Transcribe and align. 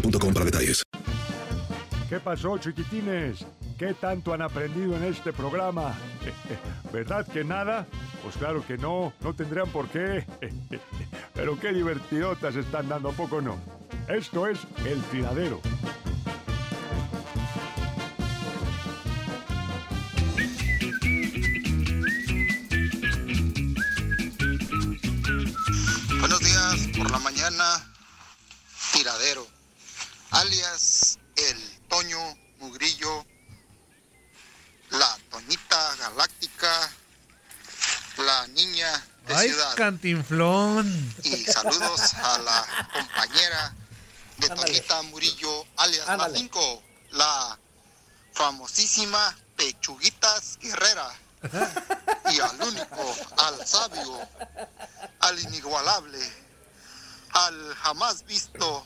boostmobile.com 0.00 0.34
para 0.34 0.44
detalles. 0.44 0.82
¿Qué 2.08 2.20
pasó, 2.20 2.56
chiquitines? 2.58 3.44
¿Qué 3.78 3.94
tanto 3.94 4.32
han 4.32 4.42
aprendido 4.42 4.96
en 4.96 5.04
este 5.04 5.32
programa? 5.32 5.94
¿Verdad 6.92 7.26
que 7.26 7.44
nada? 7.44 7.86
Pues 8.22 8.36
claro 8.36 8.64
que 8.66 8.78
no, 8.78 9.12
no 9.20 9.34
tendrían 9.34 9.68
por 9.70 9.88
qué. 9.88 10.24
Pero 11.34 11.58
qué 11.58 11.72
divertidotas 11.72 12.54
están 12.56 12.88
dando, 12.88 13.10
¿a 13.10 13.12
poco 13.12 13.40
no? 13.40 13.58
Esto 14.08 14.46
es 14.46 14.60
El 14.84 15.02
Tiradero. 15.04 15.60
Buenos 26.20 26.40
días, 26.40 26.88
por 26.96 27.10
la 27.10 27.18
mañana, 27.18 27.64
tiradero, 28.92 29.46
alias 30.36 31.18
el 31.36 31.78
Toño 31.88 32.18
Mugrillo, 32.58 33.24
la 34.90 35.18
Toñita 35.30 35.96
Galáctica, 35.96 36.90
la 38.18 38.46
niña 38.48 38.90
de 39.26 39.34
Ay, 39.34 39.48
ciudad. 39.48 39.74
cantinflón. 39.76 41.14
Y 41.24 41.44
saludos 41.44 42.14
a 42.14 42.38
la 42.38 42.88
compañera 42.92 43.74
de 44.38 44.48
Toñita 44.48 45.02
Murillo, 45.02 45.66
alias 45.76 46.06
la 46.06 46.30
5, 46.30 46.82
la 47.12 47.58
famosísima 48.32 49.36
Pechuguitas 49.56 50.58
Guerrera. 50.58 51.08
Y 52.28 52.40
al 52.40 52.60
único, 52.60 53.16
al 53.36 53.64
sabio, 53.64 54.18
al 55.20 55.38
inigualable, 55.38 56.18
al 57.30 57.74
jamás 57.76 58.24
visto 58.24 58.84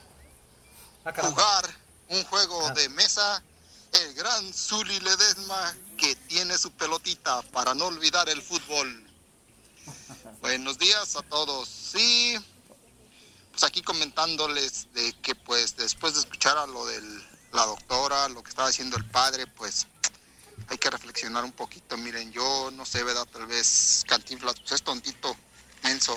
jugar 1.04 1.76
un 2.08 2.24
juego 2.24 2.70
de 2.70 2.88
mesa, 2.90 3.42
el 3.92 4.14
gran 4.14 4.52
Zuli 4.52 4.98
Ledesma 5.00 5.74
que 5.96 6.14
tiene 6.16 6.56
su 6.58 6.70
pelotita 6.72 7.42
para 7.52 7.74
no 7.74 7.86
olvidar 7.86 8.28
el 8.28 8.42
fútbol. 8.42 9.06
Buenos 10.40 10.78
días 10.78 11.16
a 11.16 11.22
todos. 11.22 11.68
Sí, 11.68 12.36
pues 13.50 13.64
aquí 13.64 13.82
comentándoles 13.82 14.92
de 14.92 15.12
que 15.20 15.34
pues 15.34 15.76
después 15.76 16.14
de 16.14 16.20
escuchar 16.20 16.58
a 16.58 16.66
lo 16.66 16.86
de 16.86 17.00
la 17.52 17.66
doctora, 17.66 18.28
lo 18.28 18.42
que 18.42 18.50
estaba 18.50 18.68
diciendo 18.68 18.96
el 18.96 19.04
padre, 19.06 19.46
pues 19.46 19.86
hay 20.68 20.78
que 20.78 20.90
reflexionar 20.90 21.44
un 21.44 21.52
poquito. 21.52 21.96
Miren, 21.96 22.30
yo 22.32 22.70
no 22.72 22.84
sé, 22.84 23.02
¿verdad? 23.02 23.26
Tal 23.26 23.46
vez 23.46 24.04
Cantinflas 24.06 24.60
pues 24.60 24.72
es 24.72 24.82
tontito, 24.82 25.34
menso, 25.82 26.16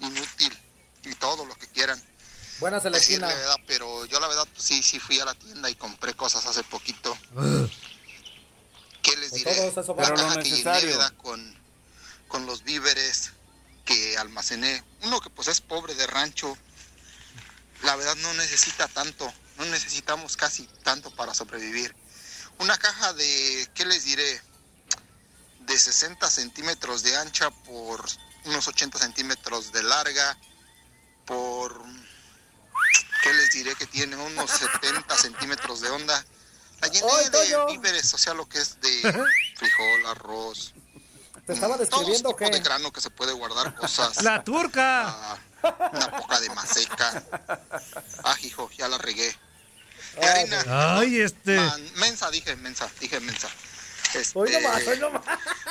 inútil 0.00 0.56
y 1.04 1.14
todo 1.16 1.44
lo 1.44 1.54
que 1.56 1.66
quieran 1.68 2.09
Buenas 2.60 2.84
en 2.84 2.92
la 2.92 2.98
decirle. 2.98 3.26
¿verdad? 3.26 3.56
Pero 3.66 4.04
yo 4.06 4.20
la 4.20 4.28
verdad, 4.28 4.46
pues 4.52 4.64
sí, 4.64 4.82
sí 4.82 5.00
fui 5.00 5.18
a 5.18 5.24
la 5.24 5.34
tienda 5.34 5.70
y 5.70 5.74
compré 5.74 6.14
cosas 6.14 6.46
hace 6.46 6.62
poquito. 6.62 7.16
¿Qué 9.02 9.16
les 9.16 9.32
diré? 9.32 9.66
eso 9.66 9.96
La 9.96 10.14
caja 10.14 10.42
que 10.42 10.50
llené. 10.50 10.84
¿verdad? 10.84 11.12
Con, 11.16 11.58
con 12.28 12.46
los 12.46 12.62
víveres 12.62 13.32
que 13.86 14.18
almacené. 14.18 14.84
Uno 15.02 15.20
que 15.20 15.30
pues 15.30 15.48
es 15.48 15.60
pobre 15.62 15.94
de 15.94 16.06
rancho, 16.06 16.56
la 17.82 17.96
verdad 17.96 18.14
no 18.16 18.34
necesita 18.34 18.86
tanto. 18.88 19.32
No 19.56 19.64
necesitamos 19.66 20.36
casi 20.36 20.66
tanto 20.84 21.10
para 21.10 21.34
sobrevivir. 21.34 21.94
Una 22.58 22.76
caja 22.76 23.14
de, 23.14 23.68
¿qué 23.74 23.86
les 23.86 24.04
diré? 24.04 24.42
De 25.60 25.78
60 25.78 26.28
centímetros 26.30 27.02
de 27.02 27.16
ancha 27.16 27.50
por 27.50 28.04
unos 28.44 28.68
80 28.68 28.98
centímetros 28.98 29.72
de 29.72 29.82
larga, 29.82 30.38
por 31.26 31.82
¿qué 33.22 33.32
les 33.32 33.50
diré? 33.52 33.74
Que 33.74 33.86
tiene 33.86 34.16
unos 34.16 34.50
70 34.50 35.16
centímetros 35.16 35.80
de 35.80 35.90
onda. 35.90 36.24
La 36.80 36.88
llené 36.88 37.06
¡Ay, 37.12 37.28
de 37.28 37.66
víveres, 37.72 38.12
o 38.14 38.18
sea, 38.18 38.32
lo 38.34 38.48
que 38.48 38.58
es 38.58 38.80
de 38.80 39.00
frijol, 39.56 40.06
arroz. 40.06 40.72
¿Te 41.46 41.52
estaba 41.54 41.74
todo 41.74 41.84
describiendo 41.84 42.30
tipo 42.34 42.50
de 42.50 42.60
grano 42.60 42.92
que 42.92 43.00
se 43.00 43.10
puede 43.10 43.32
guardar 43.32 43.74
cosas. 43.74 44.22
La 44.22 44.42
turca. 44.44 45.38
Una 45.62 46.10
poca 46.16 46.40
de 46.40 46.48
maseca. 46.50 47.22
Ah, 48.24 48.36
hijo, 48.42 48.70
ya 48.78 48.88
la 48.88 48.98
regué. 48.98 49.36
Ay, 50.20 50.28
harina. 50.28 50.98
Ay, 50.98 51.20
este. 51.20 51.56
Man- 51.56 51.90
mensa, 51.96 52.30
dije 52.30 52.56
mensa, 52.56 52.90
dije 53.00 53.20
mensa. 53.20 53.48
Este, 54.14 54.38
Hoy 54.38 54.50
nomás, 54.50 54.86
hoy 54.86 54.98
nomás. 54.98 55.22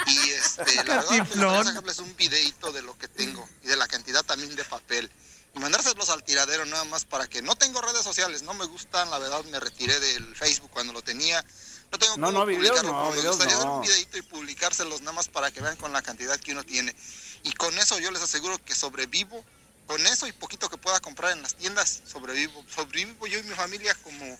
y 0.07 0.29
este, 0.29 0.75
la 0.75 0.83
verdad, 0.83 1.05
Cantinflón. 1.07 1.49
quería 1.57 1.63
sacarles 1.73 1.99
un 1.99 2.15
videito 2.15 2.71
de 2.71 2.81
lo 2.83 2.97
que 2.97 3.07
tengo 3.09 3.47
y 3.63 3.67
de 3.67 3.75
la 3.75 3.87
cantidad 3.87 4.23
también 4.23 4.55
de 4.55 4.63
papel. 4.63 5.11
Y 5.59 5.61
mandárselos 5.61 6.07
al 6.09 6.23
tiradero 6.23 6.65
nada 6.65 6.85
más 6.85 7.03
para 7.03 7.27
que 7.27 7.41
no 7.41 7.53
tengo 7.53 7.81
redes 7.81 8.01
sociales, 8.03 8.43
no 8.43 8.53
me 8.53 8.63
gustan, 8.65 9.11
la 9.11 9.19
verdad 9.19 9.43
me 9.51 9.59
retiré 9.59 9.99
del 9.99 10.33
Facebook 10.33 10.69
cuando 10.71 10.93
lo 10.93 11.01
tenía. 11.01 11.43
No 11.91 11.99
tengo 11.99 12.15
No, 12.15 12.27
cómo 12.27 12.39
no, 12.39 12.45
videos 12.45 12.81
no, 12.81 13.11
me 13.11 13.21
gustaría 13.21 13.55
hacer 13.55 13.65
no. 13.67 13.75
un 13.75 13.81
videito 13.81 14.17
y 14.17 14.21
publicárselos 14.21 15.01
nada 15.01 15.11
más 15.11 15.27
para 15.27 15.51
que 15.51 15.59
vean 15.59 15.75
con 15.75 15.91
la 15.91 16.01
cantidad 16.01 16.39
que 16.39 16.53
uno 16.53 16.63
tiene. 16.63 16.95
Y 17.43 17.51
con 17.51 17.77
eso 17.77 17.99
yo 17.99 18.09
les 18.09 18.21
aseguro 18.21 18.57
que 18.63 18.73
sobrevivo. 18.73 19.43
Con 19.85 20.05
eso 20.07 20.27
y 20.27 20.31
poquito 20.31 20.69
que 20.69 20.77
pueda 20.77 21.01
comprar 21.01 21.33
en 21.33 21.41
las 21.41 21.55
tiendas, 21.55 22.03
sobrevivo. 22.09 22.63
Sobrevivo 22.73 23.27
yo 23.27 23.39
y 23.39 23.43
mi 23.43 23.53
familia 23.55 23.93
como 23.95 24.39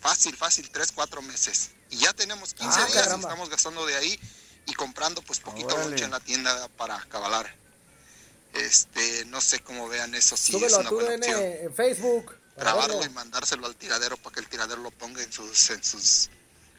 fácil, 0.00 0.34
fácil, 0.34 0.70
tres, 0.70 0.92
cuatro 0.92 1.20
meses. 1.20 1.72
Y 1.90 1.98
ya 1.98 2.14
tenemos 2.14 2.54
15 2.54 2.72
Ah, 2.72 2.86
días 2.86 2.90
y 2.90 2.92
caramba. 3.04 3.28
estamos 3.28 3.50
gastando 3.50 3.84
de 3.84 3.96
ahí 3.96 4.18
y 4.64 4.72
comprando 4.72 5.20
pues 5.20 5.40
poquito 5.40 5.76
lonche 5.76 6.04
en 6.04 6.10
la 6.12 6.20
tienda 6.20 6.68
para 6.78 6.98
cabalar. 7.10 7.54
Este, 8.54 9.24
no 9.26 9.40
sé 9.40 9.60
cómo 9.60 9.88
vean 9.88 10.14
eso, 10.14 10.36
si 10.36 10.56
es 10.56 10.58
Súbelo 10.58 10.76
a 10.76 10.80
una 10.80 10.88
tu 10.88 10.94
buena 10.96 11.14
en, 11.14 11.22
opción. 11.22 11.42
en 11.42 11.74
Facebook. 11.74 12.34
grabarlo 12.56 13.04
y 13.04 13.08
mandárselo 13.10 13.66
al 13.66 13.76
tiradero 13.76 14.16
para 14.16 14.34
que 14.34 14.40
el 14.40 14.48
tiradero 14.48 14.80
lo 14.82 14.90
ponga 14.90 15.22
en 15.22 15.32
sus, 15.32 15.70
en 15.70 15.82
sus, 15.84 16.30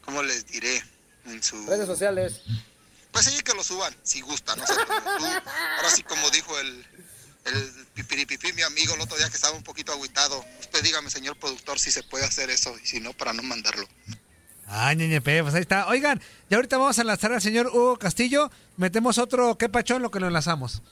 ¿cómo 0.04 0.22
les 0.24 0.46
diré? 0.48 0.84
En 1.26 1.42
sus 1.44 1.66
Redes 1.68 1.88
sociales. 1.88 2.42
Pues 3.12 3.26
sí, 3.26 3.42
que 3.44 3.54
lo 3.54 3.64
suban, 3.64 3.96
si 4.04 4.22
gustan, 4.22 4.60
no 4.60 4.68
sé. 4.68 4.74
Ahora 4.74 5.90
sí, 5.96 6.04
como 6.04 6.30
dijo 6.30 6.58
el, 6.60 6.86
el 7.46 7.72
pipiripipi, 7.96 8.54
mi 8.54 8.62
amigo, 8.62 8.94
el 8.94 9.02
otro 9.02 9.18
día 9.18 9.30
que 9.30 9.36
estaba 9.36 9.56
un 9.56 9.64
poquito 9.64 9.92
agüitado. 9.92 10.44
Usted 10.60 10.84
dígame, 10.84 11.10
señor 11.10 11.36
productor, 11.38 11.80
si 11.80 11.92
se 11.92 12.04
puede 12.04 12.26
hacer 12.26 12.50
eso, 12.50 12.76
y 12.84 12.86
si 12.86 13.00
no, 13.00 13.14
para 13.14 13.34
no 13.34 13.42
mandarlo. 13.44 13.88
Ay, 14.68 14.96
ñeñepe, 14.98 15.42
pues 15.42 15.56
ahí 15.56 15.62
está. 15.62 15.88
Oigan, 15.88 16.22
y 16.50 16.54
ahorita 16.54 16.78
vamos 16.78 16.98
a 17.00 17.02
enlazar 17.02 17.32
al 17.34 17.42
señor 17.42 17.68
Hugo 17.68 17.98
Castillo. 17.98 18.52
Metemos 18.78 19.18
otro 19.18 19.58
qué 19.58 19.68
pachón 19.70 20.04
lo 20.04 20.12
que 20.12 20.20
lo 20.20 20.28
enlazamos. 20.28 20.84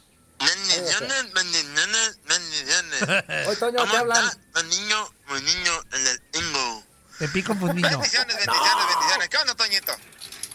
Bendiciones, 0.81 1.33
bendiciones, 1.33 2.19
bendiciones. 2.27 3.47
Hoy, 3.47 3.55
Toño, 3.55 3.85
¿qué 3.89 3.97
hablan? 3.97 4.25
Un 4.55 4.69
niño, 4.69 5.13
un 5.29 5.45
niño 5.45 5.83
en 5.93 6.07
el 6.07 6.21
ingo. 6.33 6.83
Te 7.19 7.27
pico, 7.29 7.55
pues 7.55 7.73
niño. 7.73 7.89
Bendiciones, 7.89 8.35
bendiciones, 8.35 8.85
bendiciones. 8.89 9.29
¿Qué 9.29 9.37
onda, 9.37 9.55
Toñito? 9.55 9.95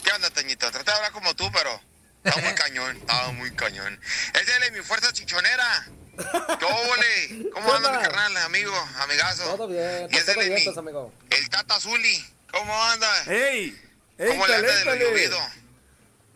¿Qué 0.05 0.13
onda, 0.13 0.31
Toñito? 0.31 0.71
Traté 0.71 0.91
de 0.91 0.97
hablar 0.97 1.13
como 1.13 1.35
tú, 1.35 1.51
pero 1.53 1.81
estaba 2.25 2.43
muy 2.47 2.55
cañón, 2.55 2.97
estaba 2.97 3.33
muy 3.33 3.51
cañón. 3.55 4.01
Ese 4.35 4.53
es 4.53 4.61
de 4.61 4.71
mi 4.71 4.85
fuerza 4.85 5.13
chichonera. 5.13 5.87
¿Qué? 6.17 7.51
¿Cómo 7.53 7.75
anda 7.75 7.93
mi 7.93 8.03
carnal, 8.03 8.37
amigo, 8.39 8.75
amigazo? 9.01 9.45
Todo 9.57 9.67
bien, 9.69 10.07
Y 10.11 10.19
todo 10.21 10.41
es 10.41 10.49
bien, 10.49 10.55
mi, 10.55 10.79
amigo. 10.79 11.13
el 11.31 11.49
Tata 11.51 11.81
Zuli. 11.81 12.25
¿Cómo 12.53 12.85
anda? 12.85 13.09
¡Ey! 13.27 13.81
¡Ey, 14.19 14.29
¿Cómo 14.29 14.47
le 14.47 14.57
anda 14.57 14.77
de 14.77 14.85
lo 14.85 14.95
llovido? 14.95 15.39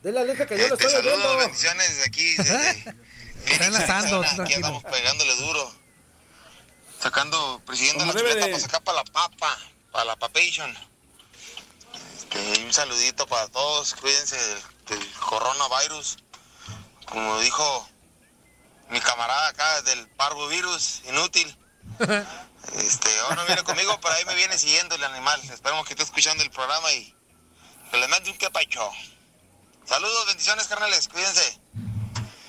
Dile 0.02 0.18
a 0.18 0.22
Aleja 0.22 0.46
que 0.46 0.56
yo 0.58 0.68
lo 0.68 0.74
Este, 0.74 0.86
estoy 0.86 1.02
saludos, 1.02 1.18
oyendo. 1.26 1.38
bendiciones 1.38 2.06
aquí. 2.06 2.36
Desde, 2.36 2.94
Está 3.46 3.66
enlazando, 3.66 4.22
Aquí 4.42 4.54
andamos 4.54 4.82
pegándole 4.84 5.34
duro. 5.36 5.74
Sacando, 7.00 7.62
persiguiendo 7.66 8.00
Como 8.00 8.12
la 8.12 8.20
chuleta 8.20 8.46
de. 8.46 8.52
para 8.52 8.60
sacar 8.60 8.82
para 8.82 8.98
la 8.98 9.04
papa, 9.04 9.58
para 9.92 10.04
la 10.04 10.16
papation. 10.16 10.76
Este, 12.18 12.64
un 12.64 12.72
saludito 12.72 13.26
para 13.26 13.48
todos, 13.48 13.94
cuídense 13.94 14.36
del, 14.36 14.62
del 14.88 15.12
coronavirus. 15.12 16.18
Como 17.06 17.38
dijo 17.40 17.88
mi 18.90 19.00
camarada 19.00 19.48
acá 19.48 19.82
del 19.82 20.08
parvovirus, 20.10 21.02
inútil. 21.08 21.56
Este, 22.74 23.08
ahora 23.20 23.36
no 23.36 23.46
viene 23.46 23.62
conmigo, 23.62 23.96
pero 24.02 24.12
ahí 24.14 24.24
me 24.24 24.34
viene 24.34 24.58
siguiendo 24.58 24.96
el 24.96 25.04
animal. 25.04 25.40
Esperemos 25.44 25.86
que 25.86 25.92
esté 25.92 26.02
escuchando 26.02 26.42
el 26.42 26.50
programa 26.50 26.90
y 26.92 27.14
que 27.92 27.96
le 27.96 28.08
mande 28.08 28.28
un 28.28 28.36
quepacho. 28.36 28.90
Saludos, 29.84 30.26
bendiciones, 30.26 30.66
carnales, 30.66 31.06
cuídense. 31.06 31.60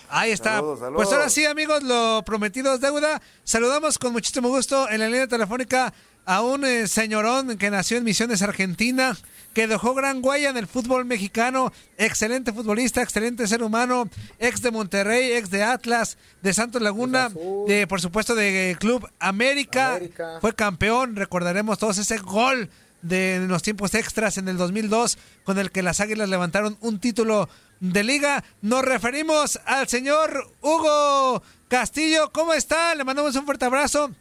Ahí 0.09 0.31
está. 0.31 0.56
Saludos, 0.56 0.80
saludos. 0.80 1.04
Pues 1.04 1.13
ahora 1.13 1.30
sí, 1.30 1.45
amigos, 1.45 1.83
lo 1.83 2.24
prometido 2.25 2.74
es 2.74 2.81
deuda. 2.81 3.21
Saludamos 3.44 3.98
con 3.98 4.13
muchísimo 4.13 4.50
gusto 4.50 4.89
en 4.89 5.00
la 5.00 5.07
línea 5.07 5.27
telefónica 5.27 5.94
a 6.27 6.42
un 6.42 6.65
eh, 6.65 6.88
señorón 6.89 7.57
que 7.57 7.71
nació 7.71 7.98
en 7.98 8.04
Misiones, 8.04 8.42
Argentina, 8.42 9.18
que 9.54 9.65
dejó 9.65 9.94
gran 9.94 10.19
huella 10.21 10.50
en 10.50 10.57
el 10.57 10.68
fútbol 10.68 11.06
mexicano, 11.06 11.71
excelente 11.98 12.51
futbolista, 12.51 13.01
excelente 13.01 13.48
ser 13.48 13.63
humano, 13.63 14.09
ex 14.38 14.62
de 14.62 14.71
Monterrey, 14.71 15.31
ex 15.31 15.50
de 15.50 15.63
Atlas, 15.63 16.18
de 16.42 16.53
Santos 16.53 16.81
Laguna, 16.81 17.30
de 17.65 17.88
por 17.88 18.01
supuesto 18.01 18.36
de 18.36 18.75
Club 18.77 19.10
América, 19.19 19.95
América. 19.95 20.38
fue 20.42 20.53
campeón, 20.53 21.15
recordaremos 21.15 21.80
todos 21.80 21.98
ese 21.98 22.18
gol 22.18 22.69
de 23.01 23.45
los 23.47 23.63
tiempos 23.63 23.94
extras 23.94 24.38
en 24.38 24.47
el 24.47 24.57
2002 24.57 25.17
con 25.44 25.59
el 25.59 25.71
que 25.71 25.83
las 25.83 25.99
Águilas 25.99 26.29
levantaron 26.29 26.77
un 26.81 26.99
título 26.99 27.49
de 27.79 28.03
liga. 28.03 28.44
Nos 28.61 28.83
referimos 28.83 29.59
al 29.65 29.88
señor 29.88 30.47
Hugo 30.61 31.41
Castillo. 31.67 32.31
¿Cómo 32.31 32.53
está? 32.53 32.95
Le 32.95 33.03
mandamos 33.03 33.35
un 33.35 33.45
fuerte 33.45 33.65
abrazo. 33.65 34.11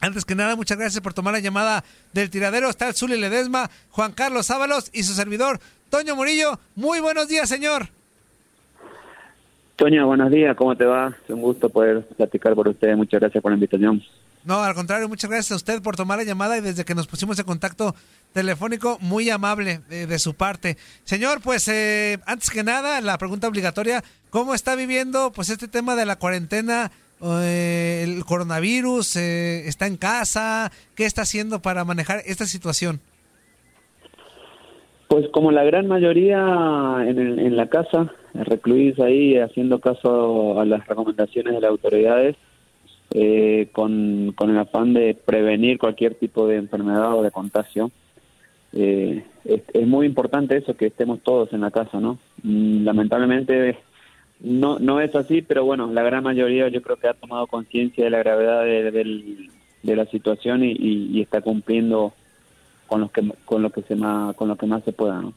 Antes 0.00 0.24
que 0.24 0.34
nada, 0.34 0.54
muchas 0.54 0.78
gracias 0.78 1.02
por 1.02 1.12
tomar 1.12 1.32
la 1.32 1.40
llamada 1.40 1.82
del 2.12 2.30
tiradero. 2.30 2.70
Está 2.70 2.88
el 2.88 2.94
Zuli 2.94 3.18
Ledesma, 3.18 3.68
Juan 3.90 4.12
Carlos 4.12 4.50
Ábalos 4.50 4.90
y 4.92 5.02
su 5.02 5.12
servidor, 5.12 5.58
Toño 5.90 6.14
Murillo. 6.14 6.60
Muy 6.76 7.00
buenos 7.00 7.26
días, 7.26 7.48
señor. 7.48 7.88
Toño, 9.74 10.06
buenos 10.06 10.30
días, 10.30 10.56
¿cómo 10.56 10.76
te 10.76 10.84
va? 10.84 11.16
Un 11.28 11.40
gusto 11.40 11.68
poder 11.68 12.02
platicar 12.16 12.54
por 12.54 12.68
ustedes. 12.68 12.96
Muchas 12.96 13.20
gracias 13.20 13.42
por 13.42 13.52
la 13.52 13.56
invitación. 13.56 14.02
No, 14.44 14.62
al 14.62 14.74
contrario, 14.74 15.08
muchas 15.08 15.30
gracias 15.30 15.52
a 15.52 15.56
usted 15.56 15.82
por 15.82 15.96
tomar 15.96 16.18
la 16.18 16.24
llamada 16.24 16.56
y 16.56 16.60
desde 16.60 16.84
que 16.84 16.94
nos 16.94 17.06
pusimos 17.06 17.38
en 17.38 17.44
contacto 17.44 17.94
telefónico, 18.32 18.98
muy 19.00 19.28
amable 19.30 19.80
eh, 19.90 20.06
de 20.06 20.18
su 20.18 20.34
parte. 20.34 20.76
Señor, 21.04 21.40
pues 21.42 21.68
eh, 21.68 22.18
antes 22.26 22.50
que 22.50 22.62
nada, 22.62 23.00
la 23.00 23.18
pregunta 23.18 23.48
obligatoria, 23.48 24.02
¿cómo 24.30 24.54
está 24.54 24.74
viviendo 24.74 25.32
pues 25.32 25.50
este 25.50 25.68
tema 25.68 25.96
de 25.96 26.06
la 26.06 26.16
cuarentena, 26.16 26.90
eh, 27.22 28.04
el 28.06 28.24
coronavirus? 28.24 29.16
eh, 29.16 29.68
¿Está 29.68 29.86
en 29.86 29.96
casa? 29.96 30.70
¿Qué 30.94 31.04
está 31.04 31.22
haciendo 31.22 31.60
para 31.60 31.84
manejar 31.84 32.22
esta 32.24 32.46
situación? 32.46 33.00
Pues 35.08 35.26
como 35.32 35.50
la 35.52 35.64
gran 35.64 35.88
mayoría 35.88 36.38
en, 37.06 37.38
en 37.38 37.56
la 37.56 37.68
casa, 37.68 38.12
recluidos 38.34 39.00
ahí 39.00 39.38
haciendo 39.38 39.80
caso 39.80 40.60
a 40.60 40.64
las 40.64 40.86
recomendaciones 40.86 41.54
de 41.54 41.60
las 41.60 41.70
autoridades, 41.70 42.36
eh, 43.20 43.68
con, 43.72 44.32
con 44.36 44.50
el 44.50 44.58
afán 44.58 44.92
de 44.94 45.14
prevenir 45.24 45.78
cualquier 45.78 46.14
tipo 46.14 46.46
de 46.46 46.56
enfermedad 46.56 47.14
o 47.14 47.22
de 47.22 47.30
contagio. 47.32 47.90
Eh, 48.72 49.24
es, 49.44 49.62
es 49.72 49.86
muy 49.86 50.06
importante 50.06 50.56
eso, 50.56 50.76
que 50.76 50.86
estemos 50.86 51.20
todos 51.22 51.52
en 51.52 51.62
la 51.62 51.70
casa, 51.70 51.98
¿no? 52.00 52.18
Mm, 52.42 52.84
Lamentablemente 52.84 53.78
no, 54.40 54.78
no 54.78 55.00
es 55.00 55.14
así, 55.16 55.42
pero 55.42 55.64
bueno, 55.64 55.90
la 55.92 56.02
gran 56.02 56.22
mayoría 56.22 56.68
yo 56.68 56.80
creo 56.82 56.96
que 56.96 57.08
ha 57.08 57.14
tomado 57.14 57.46
conciencia 57.48 58.04
de 58.04 58.10
la 58.10 58.18
gravedad 58.18 58.62
de, 58.62 58.90
del- 58.92 59.50
de 59.82 59.96
la 59.96 60.06
situación 60.06 60.62
y, 60.64 60.72
y- 60.72 61.10
y 61.18 61.22
está 61.22 61.40
cumpliendo 61.40 62.12
con 62.86 63.00
lo 63.00 63.08
que 63.10 63.22
con 63.44 63.62
lo 63.62 63.70
que 63.70 63.82
se 63.82 63.94
más 63.96 64.34
con 64.36 64.48
lo 64.48 64.56
que 64.56 64.66
más 64.66 64.82
se 64.84 64.92
pueda, 64.92 65.20
¿no? 65.20 65.32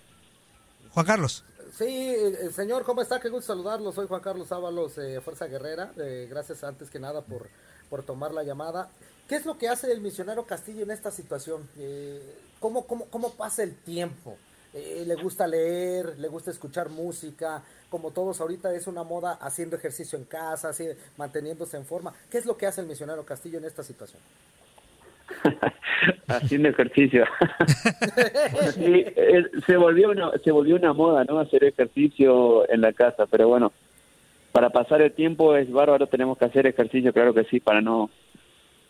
Juan 0.92 1.06
Carlos. 1.06 1.44
Sí, 1.72 1.86
eh, 1.88 2.50
señor, 2.52 2.84
¿cómo 2.84 3.02
está? 3.02 3.20
Qué 3.20 3.30
gusto 3.30 3.54
saludarlo. 3.54 3.92
Soy 3.94 4.06
Juan 4.08 4.22
Carlos 4.22 4.52
Ábalos, 4.52 4.98
eh, 4.98 5.22
Fuerza 5.22 5.48
Guerrera. 5.48 5.92
Eh, 5.98 6.28
gracias 6.30 6.64
antes 6.66 6.90
que 6.90 7.00
nada 7.00 7.22
por, 7.22 7.48
por 7.92 8.04
tomar 8.04 8.34
la 8.34 8.44
llamada. 8.44 8.90
¿Qué 9.28 9.36
es 9.36 9.46
lo 9.46 9.58
que 9.58 9.68
hace 9.68 9.92
el 9.92 10.00
misionero 10.00 10.46
Castillo 10.46 10.84
en 10.84 10.92
esta 10.92 11.12
situación? 11.12 11.70
Eh, 11.78 12.38
¿cómo, 12.60 12.88
cómo, 12.88 13.06
¿Cómo 13.10 13.34
pasa 13.34 13.64
el 13.64 13.76
tiempo? 13.76 14.38
Eh, 14.74 15.04
¿Le 15.06 15.16
gusta 15.16 15.46
leer? 15.46 16.18
¿Le 16.18 16.30
gusta 16.30 16.52
escuchar 16.52 16.90
música? 16.90 17.62
Como 17.90 18.12
todos 18.12 18.40
ahorita 18.40 18.74
es 18.74 18.88
una 18.88 19.04
moda 19.04 19.34
haciendo 19.34 19.76
ejercicio 19.76 20.18
en 20.18 20.24
casa, 20.24 20.70
así, 20.70 20.88
manteniéndose 21.18 21.76
en 21.76 21.86
forma. 21.86 22.14
¿Qué 22.30 22.38
es 22.38 22.46
lo 22.46 22.56
que 22.56 22.66
hace 22.66 22.80
el 22.80 22.88
misionero 22.88 23.26
Castillo 23.26 23.58
en 23.58 23.66
esta 23.66 23.84
situación? 23.84 24.22
haciendo 26.28 26.70
ejercicio. 26.70 27.26
Sí, 28.74 29.04
eh, 29.16 29.44
se 29.66 29.76
volvió 29.76 30.12
una, 30.12 30.32
se 30.44 30.52
volvió 30.52 30.78
una 30.78 30.94
moda, 30.94 31.26
¿no? 31.26 31.40
Hacer 31.40 31.66
ejercicio 31.66 32.70
en 32.70 32.82
la 32.82 32.94
casa, 32.94 33.26
pero 33.26 33.50
bueno, 33.50 33.74
para 34.52 34.70
pasar 34.70 35.02
el 35.02 35.12
tiempo 35.12 35.56
es 35.56 35.72
bárbaro, 35.72 36.08
tenemos 36.08 36.38
que 36.38 36.46
hacer 36.46 36.68
ejercicio, 36.68 37.14
claro 37.14 37.34
que 37.34 37.46
sí, 37.46 37.60
para 37.60 37.82
no 37.82 38.10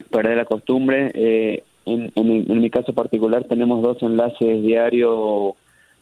perder 0.09 0.37
la 0.37 0.45
costumbre. 0.45 1.11
Eh, 1.13 1.63
en, 1.85 2.11
en, 2.15 2.51
en 2.51 2.61
mi 2.61 2.69
caso 2.69 2.93
particular 2.93 3.43
tenemos 3.45 3.81
dos 3.81 4.01
enlaces 4.01 4.61
diarios 4.61 5.53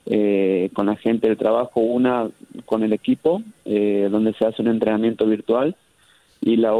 eh, 0.06 0.70
con 0.74 0.88
la 0.88 0.96
gente 0.96 1.28
del 1.28 1.38
trabajo, 1.38 1.82
una 1.82 2.30
con 2.66 2.84
el 2.84 2.94
equipo, 2.94 3.42
eh, 3.66 4.08
donde 4.10 4.34
se 4.34 4.46
hace 4.46 4.62
un 4.62 4.70
entrenamiento 4.70 5.26
virtual, 5.26 5.76
y 6.42 6.56
la 6.56 6.74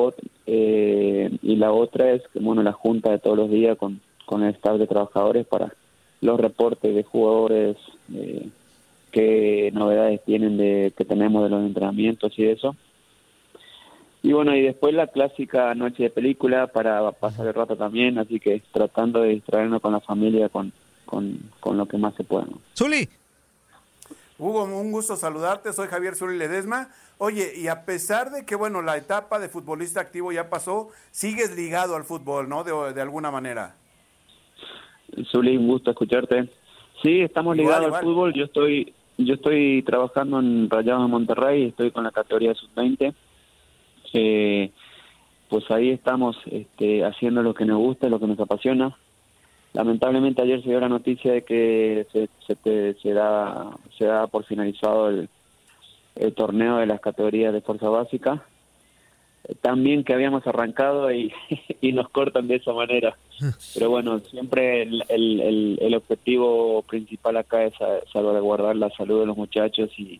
eh, 0.48 1.30
y 1.42 1.56
la 1.58 1.72
otra 1.72 2.12
es 2.12 2.24
bueno 2.34 2.64
la 2.64 2.72
junta 2.72 3.12
de 3.12 3.20
todos 3.20 3.38
los 3.38 3.52
días 3.52 3.78
con, 3.78 4.00
con 4.26 4.44
el 4.44 4.56
staff 4.56 4.80
de 4.80 4.88
trabajadores 4.88 5.46
para 5.46 5.74
los 6.22 6.40
reportes 6.40 6.96
de 6.96 7.04
jugadores 7.04 7.78
eh, 8.14 8.48
qué 9.12 9.72
novedades 9.74 10.24
tienen 10.26 10.58
de 10.58 10.94
que 10.98 11.06
tenemos 11.06 11.44
de 11.44 11.50
los 11.50 11.66
entrenamientos 11.66 12.34
y 12.38 12.46
eso 12.46 12.76
y 14.22 14.34
bueno 14.34 14.56
y 14.56 14.62
después 14.62 14.94
la 14.94 15.08
clásica 15.08 15.74
noche 15.76 16.04
de 16.04 16.10
película 16.10 16.68
para 16.68 17.12
pasar 17.12 17.48
el 17.48 17.54
rato 17.54 17.76
también 17.76 18.18
así 18.18 18.40
que 18.40 18.62
tratando 18.72 19.22
de 19.22 19.30
distraernos 19.30 19.82
con 19.82 19.94
la 19.94 20.02
familia 20.02 20.50
con 20.50 20.72
con, 21.10 21.40
con 21.60 21.76
lo 21.76 21.88
que 21.88 21.98
más 21.98 22.14
se 22.14 22.24
pueda. 22.24 22.46
Zuli. 22.78 23.10
Hugo, 24.38 24.66
un 24.66 24.92
gusto 24.92 25.16
saludarte, 25.16 25.74
soy 25.74 25.88
Javier 25.88 26.16
Zuli 26.16 26.38
Ledesma. 26.38 26.90
Oye, 27.18 27.52
y 27.58 27.68
a 27.68 27.84
pesar 27.84 28.30
de 28.30 28.46
que, 28.46 28.56
bueno, 28.56 28.84
la 28.84 28.96
etapa 28.96 29.40
de 29.40 29.50
futbolista 29.50 30.00
activo 30.02 30.32
ya 30.32 30.52
pasó, 30.52 30.90
sigues 31.10 31.56
ligado 31.58 31.96
al 31.96 32.04
fútbol, 32.04 32.48
¿no? 32.48 32.64
De, 32.64 32.94
de 32.94 33.02
alguna 33.02 33.32
manera. 33.32 33.76
Zuli, 35.32 35.58
un 35.58 35.68
gusto 35.68 35.90
escucharte. 35.90 36.48
Sí, 37.02 37.22
estamos 37.22 37.58
Igual, 37.58 37.82
ligados 37.82 37.88
igual. 37.88 38.00
al 38.00 38.06
fútbol. 38.06 38.34
Yo 38.36 38.46
estoy 38.46 38.94
yo 39.26 39.34
estoy 39.36 39.84
trabajando 39.84 40.40
en 40.40 40.70
Rayados 40.70 41.04
de 41.04 41.12
Monterrey, 41.12 41.66
estoy 41.66 41.92
con 41.92 42.04
la 42.04 42.12
categoría 42.12 42.54
sub-20. 42.54 43.14
Eh, 44.14 44.72
pues 45.50 45.70
ahí 45.72 45.90
estamos 45.90 46.38
este, 46.50 47.04
haciendo 47.04 47.44
lo 47.44 47.54
que 47.54 47.66
nos 47.66 47.80
gusta, 47.80 48.10
lo 48.10 48.20
que 48.20 48.28
nos 48.28 48.40
apasiona. 48.40 48.96
Lamentablemente 49.74 50.42
ayer 50.42 50.64
se 50.64 50.70
dio 50.70 50.80
la 50.80 50.90
noticia 50.90 51.34
de 51.34 51.44
que 51.44 52.08
se, 52.12 52.30
se, 52.48 52.96
se 53.02 53.14
da, 53.14 53.72
se 53.98 54.06
da 54.06 54.28
por 54.28 54.46
finalizado 54.46 55.10
el, 55.10 55.30
el 56.16 56.34
torneo 56.34 56.78
de 56.78 56.88
las 56.88 57.02
categorías 57.02 57.54
de 57.54 57.62
fuerza 57.62 57.90
básica. 57.90 58.44
Tan 59.62 59.84
bien 59.84 60.04
que 60.04 60.14
habíamos 60.14 60.46
arrancado 60.46 61.12
y, 61.12 61.34
y 61.82 61.92
nos 61.92 62.10
cortan 62.10 62.48
de 62.48 62.56
esa 62.56 62.74
manera. 62.74 63.18
Pero 63.74 63.90
bueno, 63.90 64.20
siempre 64.20 64.84
el, 64.84 65.04
el, 65.10 65.80
el, 65.82 65.96
objetivo 65.96 66.84
principal 66.84 67.38
acá 67.38 67.64
es 67.64 67.74
salvaguardar 68.12 68.76
la 68.76 68.90
salud 68.92 69.22
de 69.22 69.26
los 69.26 69.38
muchachos 69.38 69.90
y, 69.98 70.20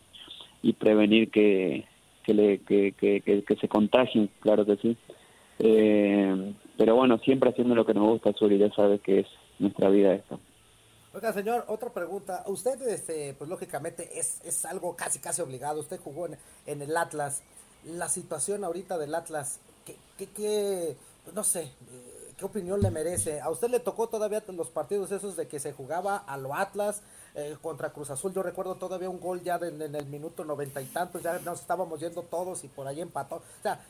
y 0.62 0.72
prevenir 0.72 1.30
que, 1.30 1.84
que, 2.24 2.34
le, 2.34 2.58
que, 2.58 2.92
que, 2.92 3.20
que, 3.22 3.56
se 3.56 3.68
contagien, 3.68 4.30
claro 4.40 4.64
que 4.64 4.76
sí. 4.76 4.96
Eh, 5.58 6.54
pero 6.76 6.96
bueno, 6.96 7.18
siempre 7.18 7.50
haciendo 7.50 7.74
lo 7.74 7.84
que 7.84 7.94
nos 7.94 8.08
gusta, 8.08 8.32
Suri, 8.32 8.58
ya 8.58 8.70
sabes 8.72 9.00
que 9.02 9.20
es 9.20 9.26
nuestra 9.58 9.90
vida 9.90 10.14
esto. 10.14 10.40
Oiga, 11.12 11.32
señor, 11.32 11.64
otra 11.66 11.92
pregunta. 11.92 12.44
Usted, 12.46 12.80
este, 12.88 13.34
pues 13.34 13.50
lógicamente 13.50 14.18
es, 14.18 14.40
es 14.44 14.64
algo 14.64 14.94
casi, 14.94 15.18
casi 15.18 15.42
obligado. 15.42 15.80
Usted 15.80 15.98
jugó 15.98 16.26
en, 16.26 16.38
en 16.66 16.82
el 16.82 16.96
Atlas. 16.96 17.42
La 17.84 18.08
situación 18.08 18.64
ahorita 18.64 18.98
del 18.98 19.14
Atlas, 19.14 19.58
¿qué, 19.84 19.96
qué, 20.18 20.28
qué 20.28 20.96
no 21.34 21.44
sé, 21.44 21.62
eh, 21.62 22.34
qué 22.36 22.44
opinión 22.44 22.80
le 22.80 22.90
merece? 22.90 23.40
¿A 23.40 23.50
usted 23.50 23.68
le 23.68 23.80
tocó 23.80 24.08
todavía 24.08 24.42
los 24.48 24.68
partidos 24.68 25.12
esos 25.12 25.36
de 25.36 25.48
que 25.48 25.60
se 25.60 25.72
jugaba 25.72 26.16
a 26.16 26.36
lo 26.36 26.54
Atlas 26.54 27.02
eh, 27.34 27.56
contra 27.62 27.90
Cruz 27.90 28.10
Azul? 28.10 28.32
Yo 28.32 28.42
recuerdo 28.42 28.74
todavía 28.74 29.08
un 29.08 29.20
gol 29.20 29.42
ya 29.42 29.56
en, 29.56 29.94
el 29.94 30.06
minuto 30.06 30.44
noventa 30.44 30.80
y 30.82 30.86
tantos, 30.86 31.22
ya 31.22 31.38
nos 31.40 31.60
estábamos 31.60 32.00
yendo 32.00 32.22
todos 32.22 32.64
y 32.64 32.68
por 32.68 32.86
ahí 32.86 33.00
empató. 33.00 33.36
O 33.36 33.62
sea, 33.62 33.80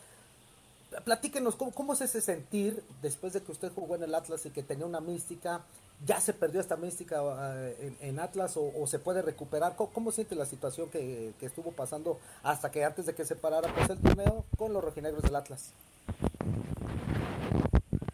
platíquenos, 1.04 1.56
¿cómo, 1.56 1.72
¿cómo, 1.72 1.92
es 1.92 2.00
ese 2.00 2.20
sentir 2.20 2.82
después 3.02 3.32
de 3.32 3.42
que 3.42 3.52
usted 3.52 3.72
jugó 3.72 3.94
en 3.96 4.04
el 4.04 4.14
Atlas 4.14 4.44
y 4.46 4.50
que 4.50 4.62
tenía 4.62 4.86
una 4.86 5.00
mística? 5.00 5.62
¿Ya 6.06 6.18
se 6.20 6.32
perdió 6.32 6.60
esta 6.60 6.76
mística 6.76 7.20
eh, 7.56 7.92
en, 8.00 8.18
Atlas 8.20 8.56
o, 8.56 8.86
se 8.86 8.98
puede 8.98 9.20
recuperar? 9.20 9.74
¿Cómo, 9.76 10.10
siente 10.12 10.34
la 10.34 10.46
situación 10.46 10.88
que, 10.90 11.32
estuvo 11.40 11.72
pasando 11.72 12.18
hasta 12.42 12.70
que 12.70 12.84
antes 12.84 13.06
de 13.06 13.14
que 13.14 13.24
se 13.24 13.36
parara 13.36 13.68
pues, 13.74 13.90
el 13.90 13.98
torneo 13.98 14.44
con 14.56 14.72
los 14.72 14.82
rojinegros 14.82 15.22
del 15.22 15.36
Atlas? 15.36 15.72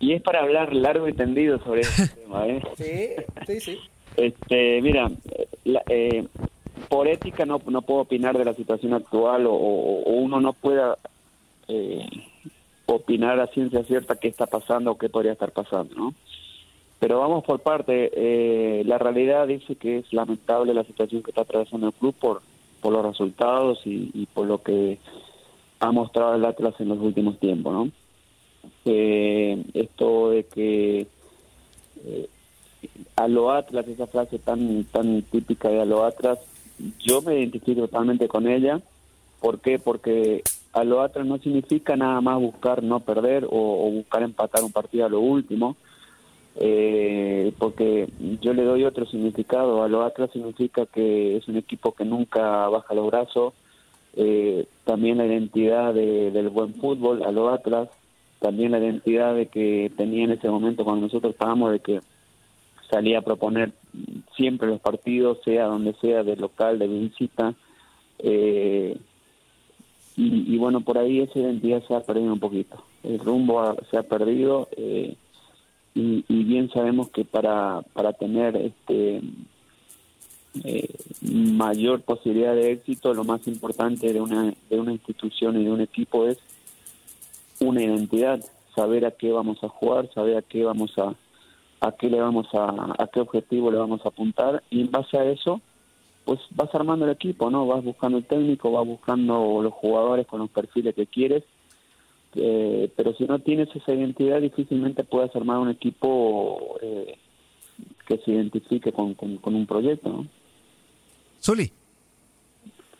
Y 0.00 0.14
es 0.14 0.22
para 0.22 0.40
hablar 0.40 0.72
largo 0.72 1.08
y 1.08 1.12
tendido 1.12 1.58
sobre 1.60 1.82
este 1.82 2.08
tema, 2.22 2.46
¿eh? 2.48 2.62
Sí, 2.76 3.10
sí, 3.46 3.60
sí. 3.60 3.78
Este, 4.16 4.80
mira, 4.82 5.10
eh, 5.88 6.26
por 6.88 7.06
ética 7.06 7.44
no, 7.46 7.60
no 7.66 7.82
puedo 7.82 8.00
opinar 8.00 8.36
de 8.36 8.44
la 8.44 8.54
situación 8.54 8.94
actual 8.94 9.46
o, 9.46 9.54
o 9.54 10.10
uno 10.12 10.40
no 10.40 10.52
pueda 10.52 10.98
eh, 11.68 12.06
opinar 12.86 13.40
a 13.40 13.48
ciencia 13.48 13.82
cierta 13.84 14.16
qué 14.16 14.28
está 14.28 14.46
pasando 14.46 14.92
o 14.92 14.98
qué 14.98 15.08
podría 15.08 15.32
estar 15.32 15.50
pasando, 15.50 15.94
¿no? 15.94 16.14
Pero 16.98 17.20
vamos 17.20 17.44
por 17.44 17.60
parte. 17.60 18.10
Eh, 18.14 18.84
la 18.84 18.98
realidad 18.98 19.46
dice 19.46 19.76
que 19.76 19.98
es 19.98 20.12
lamentable 20.12 20.74
la 20.74 20.84
situación 20.84 21.22
que 21.22 21.30
está 21.30 21.42
atravesando 21.42 21.88
el 21.88 21.92
club 21.92 22.14
por, 22.14 22.42
por 22.80 22.92
los 22.92 23.04
resultados 23.04 23.80
y, 23.84 24.26
por 24.32 24.46
lo 24.46 24.62
que 24.62 24.98
ha 25.80 25.92
mostrado 25.92 26.34
el 26.34 26.44
Atlas 26.44 26.74
en 26.78 26.88
los 26.88 26.98
últimos 26.98 27.38
tiempos, 27.38 27.72
¿no? 27.72 27.90
Eh, 28.84 29.62
esto 29.74 30.30
de 30.30 30.44
que 30.44 31.06
eh, 32.04 32.28
a 33.16 33.28
lo 33.28 33.50
Atlas, 33.50 33.86
esa 33.88 34.06
frase 34.06 34.38
tan 34.38 34.84
tan 34.84 35.22
típica 35.22 35.68
de 35.68 35.80
a 35.80 35.84
lo 35.84 36.04
Atlas, 36.04 36.38
yo 37.00 37.22
me 37.22 37.38
identifico 37.38 37.82
totalmente 37.82 38.28
con 38.28 38.48
ella. 38.48 38.80
¿Por 39.40 39.60
qué? 39.60 39.78
Porque 39.78 40.42
a 40.72 40.84
lo 40.84 41.00
Atlas 41.00 41.26
no 41.26 41.38
significa 41.38 41.96
nada 41.96 42.20
más 42.20 42.38
buscar 42.38 42.82
no 42.82 43.00
perder 43.00 43.46
o, 43.50 43.90
buscar 43.90 44.22
empatar 44.22 44.62
un 44.62 44.72
partido 44.72 45.06
a 45.06 45.08
lo 45.08 45.20
último, 45.20 45.76
eh, 46.58 47.52
porque 47.58 48.08
yo 48.40 48.54
le 48.54 48.64
doy 48.64 48.84
otro 48.84 49.06
significado. 49.06 49.82
A 49.82 49.88
lo 49.88 50.02
Atlas 50.02 50.30
significa 50.32 50.86
que 50.86 51.36
es 51.36 51.48
un 51.48 51.56
equipo 51.56 51.92
que 51.92 52.04
nunca 52.04 52.68
baja 52.68 52.94
los 52.94 53.06
brazos, 53.06 53.54
eh, 54.16 54.66
también 54.84 55.18
la 55.18 55.26
identidad 55.26 55.92
del 55.92 56.48
buen 56.48 56.74
fútbol, 56.74 57.22
a 57.22 57.30
lo 57.30 57.50
Atlas, 57.50 57.88
también 58.38 58.72
la 58.72 58.78
identidad 58.78 59.34
de 59.34 59.46
que 59.46 59.90
tenía 59.96 60.24
en 60.24 60.32
ese 60.32 60.48
momento 60.48 60.84
cuando 60.84 61.06
nosotros 61.06 61.32
estábamos 61.32 61.72
de 61.72 61.80
que 61.80 62.00
salía 62.90 63.18
a 63.18 63.22
proponer 63.22 63.72
siempre 64.36 64.68
los 64.68 64.80
partidos, 64.80 65.38
sea 65.44 65.66
donde 65.66 65.94
sea, 65.94 66.22
de 66.22 66.36
local, 66.36 66.78
de 66.78 66.86
visita. 66.86 67.54
Eh, 68.18 68.96
y, 70.18 70.56
bueno, 70.56 70.80
por 70.80 70.96
ahí 70.96 71.20
esa 71.20 71.38
identidad 71.38 71.82
se 71.86 71.94
ha 71.94 72.00
perdido 72.00 72.32
un 72.32 72.40
poquito. 72.40 72.82
El 73.02 73.18
rumbo 73.18 73.76
se 73.90 73.98
ha 73.98 74.02
perdido 74.02 74.66
eh, 74.74 75.14
y, 75.98 76.44
bien 76.44 76.70
sabemos 76.70 77.08
que 77.10 77.24
para, 77.24 77.80
para 77.94 78.12
tener 78.12 78.54
este 78.54 79.22
eh, 80.62 80.94
mayor 81.22 82.02
posibilidad 82.02 82.54
de 82.54 82.72
éxito, 82.72 83.14
lo 83.14 83.24
más 83.24 83.46
importante 83.48 84.12
de 84.12 84.20
una, 84.20 84.52
de 84.68 84.78
una 84.78 84.92
institución 84.92 85.58
y 85.58 85.64
de 85.64 85.70
un 85.70 85.80
equipo 85.80 86.26
es 86.26 86.38
una 87.60 87.82
identidad, 87.82 88.44
saber 88.74 89.06
a 89.06 89.12
qué 89.12 89.32
vamos 89.32 89.64
a 89.64 89.68
jugar, 89.68 90.12
saber 90.12 90.36
a 90.36 90.42
qué 90.42 90.64
vamos 90.64 90.92
a 90.98 91.14
a 91.78 91.92
qué 91.92 92.08
le 92.08 92.20
vamos 92.20 92.46
a 92.54 92.94
a 92.98 93.06
qué 93.08 93.20
objetivo 93.20 93.70
le 93.70 93.78
vamos 93.78 94.00
a 94.04 94.08
apuntar 94.08 94.62
y 94.70 94.80
en 94.80 94.90
base 94.90 95.18
a 95.18 95.24
eso 95.24 95.60
pues 96.24 96.40
vas 96.50 96.74
armando 96.74 97.04
el 97.04 97.12
equipo, 97.12 97.50
¿no? 97.50 97.66
Vas 97.66 97.84
buscando 97.84 98.18
el 98.18 98.24
técnico, 98.24 98.72
vas 98.72 98.86
buscando 98.86 99.62
los 99.62 99.72
jugadores 99.72 100.26
con 100.26 100.40
los 100.40 100.50
perfiles 100.50 100.94
que 100.94 101.06
quieres, 101.06 101.44
eh, 102.36 102.92
pero 102.96 103.14
si 103.14 103.24
no 103.24 103.38
tienes 103.40 103.68
esa 103.74 103.92
identidad 103.92 104.40
difícilmente 104.40 105.04
puedes 105.04 105.34
armar 105.34 105.58
un 105.58 105.70
equipo 105.70 106.78
eh, 106.82 107.18
que 108.06 108.18
se 108.18 108.32
identifique 108.32 108.92
con, 108.92 109.14
con, 109.14 109.54
un 109.54 109.66
proyecto, 109.66 110.08
¿no? 110.08 110.26
Zuli. 111.42 111.72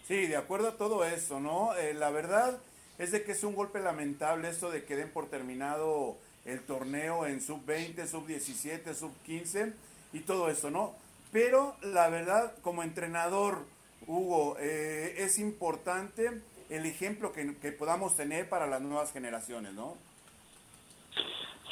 Sí, 0.07 0.27
de 0.27 0.37
acuerdo 0.37 0.69
a 0.69 0.77
todo 0.77 1.05
eso, 1.05 1.41
¿no? 1.41 1.75
Eh, 1.77 1.95
la 1.95 2.11
verdad 2.11 2.59
es 2.99 3.13
de 3.13 3.23
que 3.23 3.33
es 3.33 3.45
un 3.45 3.55
golpe 3.55 3.81
lamentable 3.81 4.49
eso 4.49 4.71
de 4.71 4.85
que 4.85 4.97
den 4.97 5.11
por 5.11 5.27
terminado 5.27 6.17
el 6.45 6.61
torneo 6.61 7.27
en 7.27 7.41
sub-20, 7.41 8.07
sub-17, 8.07 8.95
sub-15 8.95 9.73
y 10.13 10.21
todo 10.21 10.49
eso, 10.49 10.71
¿no? 10.71 10.95
Pero 11.33 11.77
la 11.83 12.09
verdad, 12.09 12.55
como 12.63 12.83
entrenador, 12.83 13.65
Hugo, 14.07 14.57
eh, 14.61 15.17
es 15.19 15.39
importante 15.39 16.41
el 16.71 16.87
ejemplo 16.87 17.33
que, 17.33 17.73
podamos 17.73 18.17
tener 18.17 18.49
para 18.49 18.67
las 18.67 18.81
nuevas 18.81 19.13
generaciones, 19.13 19.75
¿no? 19.75 19.95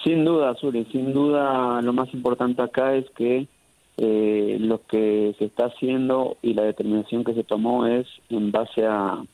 Sin 0.03 0.25
duda, 0.25 0.55
Suri, 0.57 0.85
sin 0.93 1.13
duda 1.13 1.81
lo 1.81 1.93
más 1.93 2.13
importante 2.13 2.63
acá 2.63 2.95
es 2.95 3.09
que 3.11 3.49
eh, 3.97 4.57
lo 4.61 4.85
que 4.87 5.35
se 5.39 5.47
está 5.47 5.67
haciendo 5.67 6.37
y 6.43 6.55
la 6.55 6.63
determinación 6.63 7.25
que 7.25 7.35
se 7.35 7.45
tomó 7.45 7.87
es 7.87 8.07
en 8.29 8.51
base 8.51 8.85
a, 8.85 9.25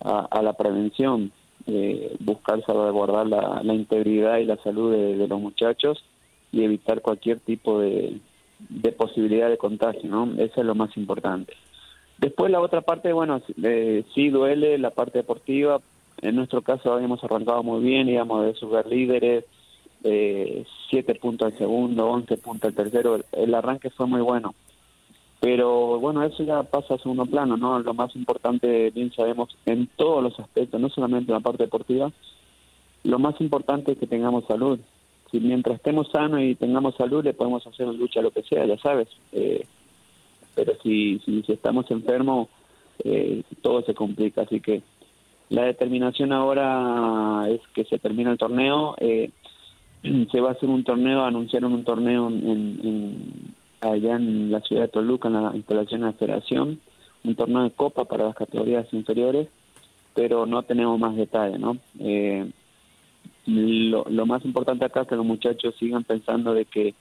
a, 0.00 0.42
la 0.42 0.52
prevención, 0.52 1.32
eh, 1.66 2.14
buscar 2.20 2.64
salvaguardar 2.64 3.26
la, 3.26 3.62
la, 3.64 3.74
integridad 3.74 4.38
y 4.38 4.44
la 4.44 4.56
salud 4.58 4.92
de 4.92 5.26
los 5.26 5.40
muchachos 5.40 6.04
y 6.52 6.62
evitar 6.62 7.00
cualquier 7.00 7.40
tipo 7.40 7.80
de, 7.80 8.20
de 8.58 8.92
posibilidad 8.92 9.48
de 9.48 9.58
contagio, 9.58 10.08
¿no? 10.08 10.32
Eso 10.34 10.60
es 10.60 10.66
lo 10.66 10.74
más 10.74 10.96
importante. 10.96 11.54
Después 12.18 12.50
la 12.50 12.60
otra 12.60 12.80
parte, 12.80 13.12
bueno, 13.12 13.42
sí 14.14 14.28
duele 14.30 14.78
la 14.78 14.90
parte 14.90 15.18
deportiva. 15.18 15.80
En 16.22 16.36
nuestro 16.36 16.62
caso 16.62 16.92
habíamos 16.92 17.22
arrancado 17.22 17.62
muy 17.62 17.82
bien, 17.82 18.08
íbamos 18.08 18.46
de 18.46 18.54
super 18.54 18.86
líderes, 18.86 19.44
eh, 20.02 20.64
siete 20.88 21.14
puntos 21.14 21.52
al 21.52 21.58
segundo, 21.58 22.06
once 22.06 22.36
puntos 22.38 22.68
al 22.68 22.74
tercero. 22.74 23.20
El, 23.32 23.54
arranque 23.54 23.90
fue 23.90 24.06
muy 24.06 24.22
bueno. 24.22 24.54
Pero 25.40 26.00
bueno, 26.00 26.22
eso 26.22 26.42
ya 26.42 26.62
pasa 26.62 26.94
a 26.94 26.98
segundo 26.98 27.26
plano, 27.26 27.58
¿no? 27.58 27.78
Lo 27.80 27.92
más 27.92 28.16
importante, 28.16 28.90
bien 28.90 29.12
sabemos, 29.12 29.54
en 29.66 29.86
todos 29.96 30.22
los 30.22 30.40
aspectos, 30.40 30.80
no 30.80 30.88
solamente 30.88 31.30
en 31.30 31.34
la 31.34 31.40
parte 31.40 31.64
deportiva, 31.64 32.10
lo 33.04 33.18
más 33.18 33.38
importante 33.40 33.92
es 33.92 33.98
que 33.98 34.06
tengamos 34.06 34.46
salud 34.46 34.80
si 35.30 35.40
mientras 35.40 35.76
estemos 35.76 36.08
sanos 36.12 36.40
y 36.40 36.54
tengamos 36.54 36.94
salud 36.96 37.24
le 37.24 37.34
podemos 37.34 37.66
hacer 37.66 37.86
lucha 37.88 38.22
lo 38.22 38.30
que 38.30 38.42
sea, 38.42 38.64
ya 38.64 38.78
sabes. 38.78 39.08
Eh, 39.32 39.66
pero 40.56 40.72
si, 40.82 41.20
si, 41.20 41.44
estamos 41.52 41.88
enfermos, 41.90 42.48
eh, 43.04 43.42
todo 43.60 43.82
se 43.82 43.94
complica. 43.94 44.42
Así 44.42 44.60
que 44.60 44.82
la 45.50 45.64
determinación 45.64 46.32
ahora 46.32 47.46
es 47.48 47.60
que 47.74 47.84
se 47.84 47.98
termina 47.98 48.32
el 48.32 48.38
torneo. 48.38 48.96
Eh, 48.98 49.30
se 50.32 50.40
va 50.40 50.48
a 50.48 50.52
hacer 50.52 50.68
un 50.68 50.82
torneo, 50.82 51.24
anunciaron 51.24 51.74
un 51.74 51.84
torneo 51.84 52.28
en, 52.28 53.54
allá 53.82 54.16
en 54.16 54.50
la 54.50 54.60
ciudad 54.62 54.82
de 54.82 54.88
Toluca, 54.88 55.28
en 55.28 55.34
la 55.34 55.52
instalación 55.54 56.00
de 56.00 56.06
la 56.06 56.12
federación, 56.14 56.80
un 57.22 57.34
torneo 57.34 57.62
de 57.62 57.70
copa 57.70 58.06
para 58.06 58.24
las 58.24 58.34
categorías 58.34 58.86
inferiores, 58.92 59.48
pero 60.14 60.46
no 60.46 60.62
tenemos 60.62 60.98
más 60.98 61.14
detalles, 61.14 61.60
¿no? 61.60 61.76
Eh, 62.00 62.50
lo, 63.44 64.06
lo 64.08 64.26
más 64.26 64.42
importante 64.46 64.86
acá 64.86 65.02
es 65.02 65.08
que 65.08 65.16
los 65.16 65.26
muchachos 65.26 65.74
sigan 65.78 66.02
pensando 66.02 66.54
de 66.54 66.64
que 66.64 66.94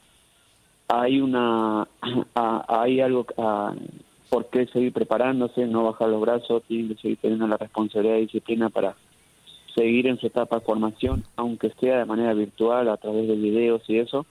hay 0.88 1.20
una 1.22 1.88
hay 2.68 3.02
algo 3.02 3.26
por 4.30 4.50
qué 4.50 4.68
seguir 4.68 4.92
preparándose, 4.94 5.66
no 5.66 5.84
bajar 5.84 6.10
los 6.10 6.22
brazos, 6.22 6.64
tienen 6.68 6.90
que 6.90 7.02
seguir 7.02 7.18
teniendo 7.22 7.48
la 7.48 7.58
responsabilidad 7.58 8.18
y 8.18 8.22
disciplina 8.22 8.70
para 8.70 8.96
seguir 9.76 10.08
en 10.08 10.18
su 10.20 10.28
etapa 10.28 10.60
de 10.60 10.66
formación, 10.66 11.24
aunque 11.36 11.72
sea 11.80 12.00
de 12.00 12.06
manera 12.06 12.34
virtual, 12.34 12.90
a 12.90 12.98
través 12.98 13.28
de 13.28 13.36
videos 13.36 13.82
y 13.88 14.00
eso, 14.00 14.26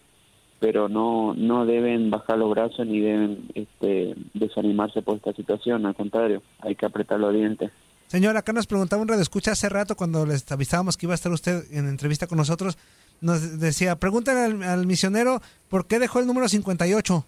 pero 0.58 0.88
no 0.88 1.34
no 1.34 1.66
deben 1.66 2.10
bajar 2.10 2.38
los 2.38 2.50
brazos 2.50 2.86
ni 2.86 3.00
deben 3.00 3.48
este, 3.54 4.14
desanimarse 4.32 5.02
por 5.02 5.16
esta 5.16 5.32
situación, 5.32 5.86
al 5.86 5.94
contrario, 5.94 6.42
hay 6.60 6.74
que 6.74 6.86
apretar 6.86 7.20
los 7.20 7.34
dientes. 7.34 7.70
Señor, 8.06 8.36
acá 8.36 8.52
nos 8.52 8.66
preguntaba 8.66 9.02
un 9.02 9.10
escucha 9.10 9.52
hace 9.52 9.68
rato 9.68 9.96
cuando 9.96 10.26
les 10.26 10.50
avisábamos 10.52 10.96
que 10.96 11.06
iba 11.06 11.14
a 11.14 11.16
estar 11.16 11.32
usted 11.32 11.64
en 11.72 11.88
entrevista 11.88 12.26
con 12.26 12.38
nosotros. 12.38 12.78
Nos 13.20 13.58
decía, 13.60 13.96
pregúntale 13.96 14.40
al, 14.40 14.62
al 14.62 14.86
misionero 14.86 15.40
por 15.68 15.86
qué 15.86 15.98
dejó 15.98 16.20
el 16.20 16.26
número 16.26 16.48
58. 16.48 17.24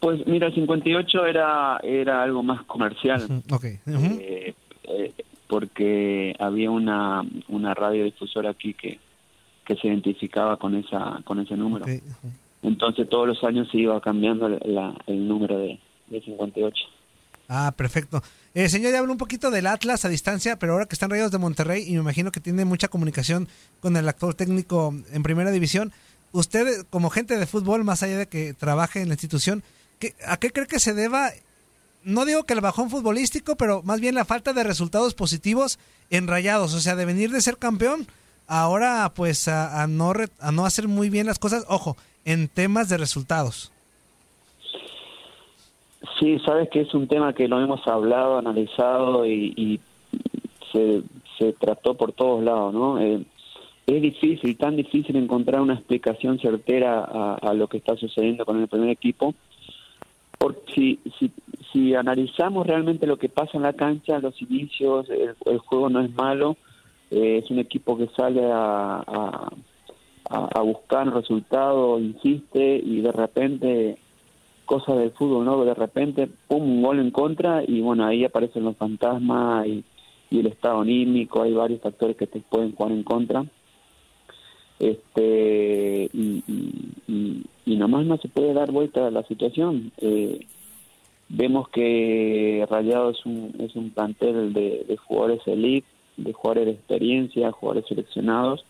Pues 0.00 0.26
mira, 0.26 0.48
el 0.48 0.54
58 0.54 1.26
era, 1.26 1.80
era 1.82 2.22
algo 2.22 2.42
más 2.42 2.62
comercial. 2.64 3.42
Okay. 3.50 3.80
Eh, 3.86 4.54
eh, 4.84 5.12
porque 5.48 6.34
había 6.38 6.70
una, 6.70 7.22
una 7.48 7.74
radiodifusora 7.74 8.50
aquí 8.50 8.74
que, 8.74 9.00
que 9.64 9.76
se 9.76 9.88
identificaba 9.88 10.58
con 10.58 10.76
esa 10.76 11.20
con 11.24 11.40
ese 11.40 11.56
número. 11.56 11.84
Okay. 11.84 12.00
Entonces 12.62 13.08
todos 13.08 13.26
los 13.26 13.42
años 13.44 13.68
se 13.70 13.78
iba 13.78 14.00
cambiando 14.00 14.48
la, 14.48 14.94
el 15.06 15.26
número 15.26 15.58
de, 15.58 15.78
de 16.08 16.20
58. 16.20 16.84
Ah, 17.48 17.72
perfecto. 17.76 18.22
Eh, 18.54 18.68
señor, 18.68 18.92
ya 18.92 18.98
habló 18.98 19.12
un 19.12 19.18
poquito 19.18 19.50
del 19.50 19.66
Atlas 19.66 20.04
a 20.04 20.08
distancia, 20.08 20.58
pero 20.58 20.72
ahora 20.72 20.86
que 20.86 20.94
están 20.94 21.10
Rayos 21.10 21.30
de 21.30 21.38
Monterrey 21.38 21.84
y 21.86 21.92
me 21.92 22.00
imagino 22.00 22.32
que 22.32 22.40
tiene 22.40 22.64
mucha 22.64 22.88
comunicación 22.88 23.48
con 23.80 23.96
el 23.96 24.08
actor 24.08 24.34
técnico 24.34 24.94
en 25.12 25.22
primera 25.22 25.50
división, 25.50 25.92
usted 26.32 26.86
como 26.90 27.10
gente 27.10 27.38
de 27.38 27.46
fútbol, 27.46 27.84
más 27.84 28.02
allá 28.02 28.18
de 28.18 28.26
que 28.26 28.54
trabaje 28.54 29.00
en 29.00 29.08
la 29.08 29.14
institución, 29.14 29.62
¿qué, 29.98 30.14
¿a 30.26 30.38
qué 30.38 30.50
cree 30.50 30.66
que 30.66 30.80
se 30.80 30.94
deba? 30.94 31.30
No 32.02 32.24
digo 32.24 32.44
que 32.44 32.54
el 32.54 32.60
bajón 32.60 32.90
futbolístico, 32.90 33.56
pero 33.56 33.82
más 33.82 34.00
bien 34.00 34.14
la 34.14 34.24
falta 34.24 34.52
de 34.52 34.64
resultados 34.64 35.14
positivos 35.14 35.78
en 36.10 36.26
Rayados, 36.26 36.74
o 36.74 36.80
sea, 36.80 36.96
de 36.96 37.04
venir 37.04 37.30
de 37.30 37.40
ser 37.40 37.58
campeón, 37.58 38.06
ahora 38.46 39.12
pues 39.14 39.48
a, 39.48 39.82
a 39.82 39.86
no, 39.86 40.12
re, 40.12 40.28
a 40.40 40.50
no 40.50 40.66
hacer 40.66 40.88
muy 40.88 41.10
bien 41.10 41.26
las 41.26 41.38
cosas, 41.38 41.64
ojo, 41.68 41.96
en 42.24 42.48
temas 42.48 42.88
de 42.88 42.96
resultados. 42.96 43.72
Sí, 46.18 46.38
sabes 46.40 46.68
que 46.70 46.80
es 46.80 46.94
un 46.94 47.08
tema 47.08 47.34
que 47.34 47.48
lo 47.48 47.60
hemos 47.60 47.86
hablado, 47.86 48.38
analizado 48.38 49.26
y, 49.26 49.80
se, 50.72 51.02
trató 51.58 51.94
por 51.94 52.12
todos 52.12 52.42
lados, 52.42 52.72
¿no? 52.72 52.98
Eh, 52.98 53.22
es 53.86 54.02
difícil, 54.02 54.56
tan 54.56 54.76
difícil 54.76 55.16
encontrar 55.16 55.60
una 55.60 55.74
explicación 55.74 56.38
certera 56.38 57.04
a, 57.04 57.54
lo 57.54 57.68
que 57.68 57.76
está 57.78 57.96
sucediendo 57.96 58.44
con 58.44 58.60
el 58.60 58.68
primer 58.68 58.90
equipo, 58.90 59.34
porque 60.38 60.72
si, 60.74 61.00
si, 61.18 61.30
si 61.72 61.94
analizamos 61.94 62.66
realmente 62.66 63.06
lo 63.06 63.16
que 63.16 63.28
pasa 63.28 63.52
en 63.54 63.62
la 63.62 63.74
cancha, 63.74 64.18
los 64.18 64.40
inicios, 64.42 65.08
el, 65.08 65.34
el 65.44 65.58
juego 65.58 65.88
no 65.88 66.00
es 66.00 66.12
malo, 66.14 66.56
eh, 67.10 67.40
es 67.42 67.50
un 67.50 67.58
equipo 67.58 67.96
que 67.96 68.08
sale 68.16 68.44
a, 68.44 69.02
a, 69.06 69.50
a 70.30 70.60
buscar 70.62 71.12
resultados, 71.14 72.00
insiste 72.00 72.80
y 72.84 73.00
de 73.00 73.12
repente 73.12 73.98
cosas 74.66 74.98
del 74.98 75.12
fútbol, 75.12 75.44
¿no? 75.44 75.64
De 75.64 75.74
repente, 75.74 76.28
pum, 76.48 76.62
un 76.62 76.82
gol 76.82 76.98
en 76.98 77.10
contra 77.10 77.62
y 77.66 77.80
bueno, 77.80 78.04
ahí 78.04 78.24
aparecen 78.24 78.64
los 78.64 78.76
fantasmas 78.76 79.66
y, 79.66 79.84
el 80.30 80.46
estado 80.48 80.80
anímico, 80.80 81.42
hay 81.42 81.54
varios 81.54 81.80
factores 81.80 82.16
que 82.16 82.26
te 82.26 82.40
pueden 82.40 82.72
jugar 82.74 82.92
en 82.92 83.04
contra. 83.04 83.46
Este, 84.78 86.10
y, 86.12 86.42
y, 87.06 87.42
y, 87.64 87.76
nomás 87.76 88.04
no 88.04 88.18
se 88.18 88.28
puede 88.28 88.52
dar 88.52 88.70
vuelta 88.70 89.06
a 89.06 89.10
la 89.10 89.22
situación. 89.22 89.92
Eh, 89.98 90.44
vemos 91.28 91.68
que 91.70 92.66
Rayado 92.68 93.10
es 93.10 93.24
un, 93.24 93.54
es 93.60 93.74
un 93.76 93.90
plantel 93.90 94.52
de, 94.52 94.84
de 94.86 94.96
jugadores 94.98 95.40
elite, 95.46 95.86
de 96.16 96.32
jugadores 96.32 96.66
de 96.66 96.72
experiencia, 96.72 97.52
jugadores 97.52 97.88
seleccionados, 97.88 98.66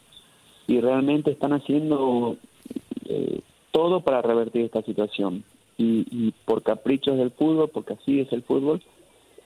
y 0.69 0.81
realmente 0.81 1.31
están 1.33 1.53
haciendo 1.53 2.37
eh, 3.09 3.41
todo 3.73 4.03
para 4.03 4.23
revertir 4.23 4.62
esta 4.67 4.83
situación 4.83 5.43
y, 5.76 6.06
y, 6.11 6.33
por 6.45 6.62
caprichos 6.62 7.18
del 7.18 7.30
fútbol, 7.30 7.71
porque 7.71 7.95
así 7.95 8.21
es 8.21 8.33
el 8.33 8.42
fútbol, 8.42 8.83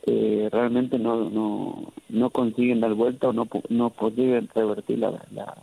eh, 0.07 0.49
realmente 0.51 0.99
no, 0.99 1.29
no, 1.29 1.93
no 2.09 2.31
consiguen 2.31 2.81
dar 2.81 2.95
vuelta 2.95 3.29
o 3.29 3.33
no, 3.33 3.49
no 3.69 3.91
consiguen 3.91 4.49
revertir 4.55 4.99
la, 4.99 5.27
la 5.33 5.57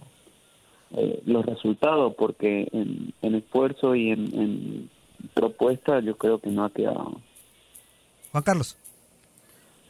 eh, 0.91 1.21
los 1.25 1.45
resultados, 1.45 2.15
porque 2.15 2.67
en, 2.71 3.13
en 3.21 3.35
esfuerzo 3.35 3.95
y 3.95 4.11
en, 4.11 4.39
en, 4.39 4.89
propuesta 5.33 5.99
yo 5.99 6.15
creo 6.17 6.39
que 6.39 6.49
no 6.49 6.63
ha 6.63 6.69
quedado. 6.69 7.19
Juan 8.31 8.43
Carlos. 8.43 8.77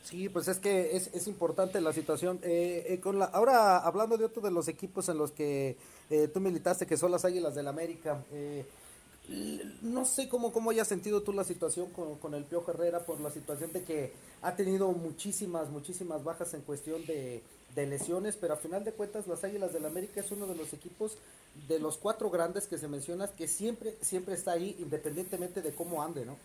Sí, 0.04 0.30
pues 0.30 0.48
es 0.48 0.58
que 0.58 0.96
es, 0.96 1.08
es 1.14 1.28
importante 1.28 1.82
la 1.82 1.92
situación. 1.92 2.40
Eh, 2.42 2.86
eh, 2.88 3.00
con 3.02 3.20
la, 3.20 3.26
ahora 3.26 3.78
hablando 3.80 4.18
de 4.18 4.24
otro 4.24 4.42
de 4.42 4.52
los 4.52 4.70
equipos 4.70 5.10
en 5.10 5.18
los 5.18 5.32
que 5.32 5.76
eh, 6.10 6.30
tú 6.34 6.40
militaste, 6.40 6.86
que 6.86 6.96
son 6.96 7.12
las 7.12 7.26
Águilas 7.26 7.56
del 7.56 7.68
América, 7.68 8.24
eh, 8.32 8.66
no 9.82 10.06
sé 10.06 10.30
cómo, 10.30 10.54
cómo 10.54 10.72
hayas 10.72 10.88
sentido 10.88 11.22
tú 11.22 11.34
la 11.34 11.44
situación 11.44 11.92
con, 11.92 12.18
con, 12.18 12.34
el 12.34 12.46
Piojo 12.46 12.72
Herrera 12.72 13.06
por 13.06 13.20
la 13.20 13.30
situación 13.30 13.74
de 13.74 13.84
que 13.84 14.14
ha 14.42 14.56
tenido 14.56 14.92
muchísimas, 14.94 15.70
muchísimas 15.70 16.24
bajas 16.24 16.54
en 16.54 16.62
cuestión 16.62 17.06
de, 17.06 17.44
de 17.76 17.88
lesiones, 17.88 18.38
pero 18.40 18.54
a 18.54 18.58
final 18.58 18.86
de 18.86 18.94
cuentas 18.94 19.28
las 19.28 19.44
Águilas 19.44 19.74
del 19.74 19.86
América 19.86 20.22
es 20.22 20.32
uno 20.32 20.48
de 20.48 20.56
los 20.56 20.74
equipos 20.74 21.18
de 21.68 21.80
los 21.80 21.98
cuatro 21.98 22.30
grandes 22.30 22.68
que 22.68 22.78
se 22.78 22.88
mencionan 22.88 23.30
que 23.38 23.48
siempre, 23.48 23.96
siempre 24.00 24.36
está 24.36 24.54
ahí 24.54 24.76
independientemente 24.80 25.62
de 25.62 25.76
cómo 25.76 26.02
ande, 26.02 26.26
¿no? 26.26 26.38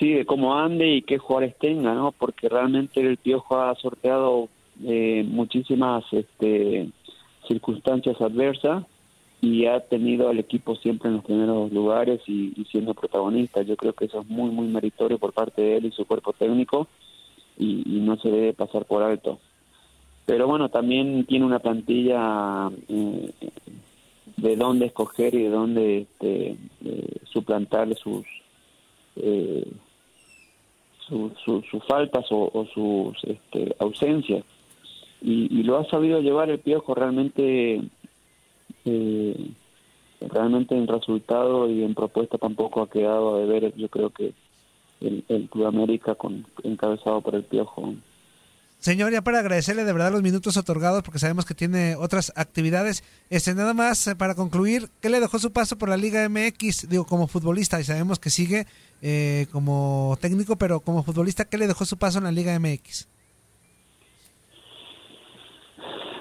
Sí, 0.00 0.14
de 0.14 0.26
cómo 0.26 0.56
ande 0.56 0.86
y 0.88 1.02
qué 1.02 1.18
jugadores 1.18 1.56
tenga, 1.58 1.94
¿no? 1.94 2.12
Porque 2.12 2.48
realmente 2.48 3.00
el 3.00 3.16
Piojo 3.18 3.58
ha 3.60 3.74
sorteado 3.76 4.48
eh, 4.84 5.24
muchísimas 5.26 6.04
este, 6.12 6.90
circunstancias 7.46 8.20
adversas 8.20 8.84
y 9.40 9.66
ha 9.66 9.80
tenido 9.80 10.28
al 10.28 10.38
equipo 10.38 10.74
siempre 10.76 11.08
en 11.08 11.16
los 11.16 11.24
primeros 11.24 11.72
lugares 11.72 12.20
y, 12.26 12.52
siendo 12.70 12.94
protagonista. 12.94 13.62
Yo 13.62 13.76
creo 13.76 13.92
que 13.92 14.06
eso 14.06 14.20
es 14.20 14.26
muy, 14.28 14.50
muy 14.50 14.66
meritorio 14.66 15.18
por 15.18 15.32
parte 15.32 15.62
de 15.62 15.76
él 15.76 15.86
y 15.86 15.92
su 15.92 16.04
cuerpo 16.06 16.32
técnico 16.32 16.88
y, 17.56 17.84
no 18.00 18.16
se 18.16 18.30
debe 18.30 18.52
pasar 18.52 18.84
por 18.84 19.02
alto. 19.02 19.38
Pero 20.26 20.46
bueno, 20.46 20.68
también 20.68 21.24
tiene 21.24 21.46
una 21.46 21.60
plantilla 21.60 22.70
eh, 22.88 23.30
de 24.36 24.56
dónde 24.56 24.86
escoger 24.86 25.34
y 25.34 25.44
de 25.44 25.50
dónde 25.50 25.98
este, 25.98 26.56
eh, 26.84 27.16
suplantar 27.24 27.94
sus, 27.94 28.26
eh, 29.16 29.66
sus 31.06 31.32
su, 31.44 31.62
su 31.62 31.80
faltas 31.80 32.26
o, 32.30 32.50
o 32.52 32.66
sus 32.66 33.24
este, 33.24 33.74
ausencias. 33.78 34.44
Y, 35.22 35.48
y, 35.58 35.62
lo 35.62 35.78
ha 35.78 35.84
sabido 35.86 36.20
llevar 36.20 36.50
el 36.50 36.60
Piojo 36.60 36.94
realmente 36.94 37.80
eh, 38.88 39.50
realmente 40.20 40.76
en 40.76 40.86
resultado 40.86 41.70
y 41.70 41.82
en 41.84 41.94
propuesta 41.94 42.38
tampoco 42.38 42.82
ha 42.82 42.90
quedado 42.90 43.38
de 43.38 43.46
ver 43.46 43.74
yo 43.76 43.88
creo 43.88 44.10
que 44.10 44.32
el, 45.00 45.24
el 45.28 45.48
Club 45.48 45.66
América 45.66 46.14
con, 46.14 46.46
encabezado 46.62 47.20
por 47.20 47.34
el 47.34 47.44
Piojo. 47.44 47.94
Señor, 48.80 49.10
ya 49.10 49.22
para 49.22 49.40
agradecerle 49.40 49.84
de 49.84 49.92
verdad 49.92 50.12
los 50.12 50.22
minutos 50.22 50.56
otorgados, 50.56 51.02
porque 51.02 51.18
sabemos 51.18 51.44
que 51.44 51.54
tiene 51.54 51.96
otras 51.96 52.32
actividades. 52.36 53.02
Este, 53.28 53.52
nada 53.54 53.74
más 53.74 54.06
eh, 54.06 54.14
para 54.14 54.36
concluir, 54.36 54.88
¿qué 55.00 55.08
le 55.08 55.18
dejó 55.18 55.40
su 55.40 55.52
paso 55.52 55.76
por 55.76 55.88
la 55.88 55.96
Liga 55.96 56.28
MX? 56.28 56.88
Digo, 56.88 57.04
como 57.04 57.26
futbolista, 57.26 57.80
y 57.80 57.84
sabemos 57.84 58.20
que 58.20 58.30
sigue 58.30 58.66
eh, 59.02 59.46
como 59.50 60.16
técnico, 60.20 60.56
pero 60.56 60.78
como 60.78 61.02
futbolista, 61.02 61.44
¿qué 61.44 61.58
le 61.58 61.66
dejó 61.66 61.84
su 61.84 61.96
paso 61.96 62.18
en 62.18 62.24
la 62.24 62.32
Liga 62.32 62.56
MX? 62.58 63.08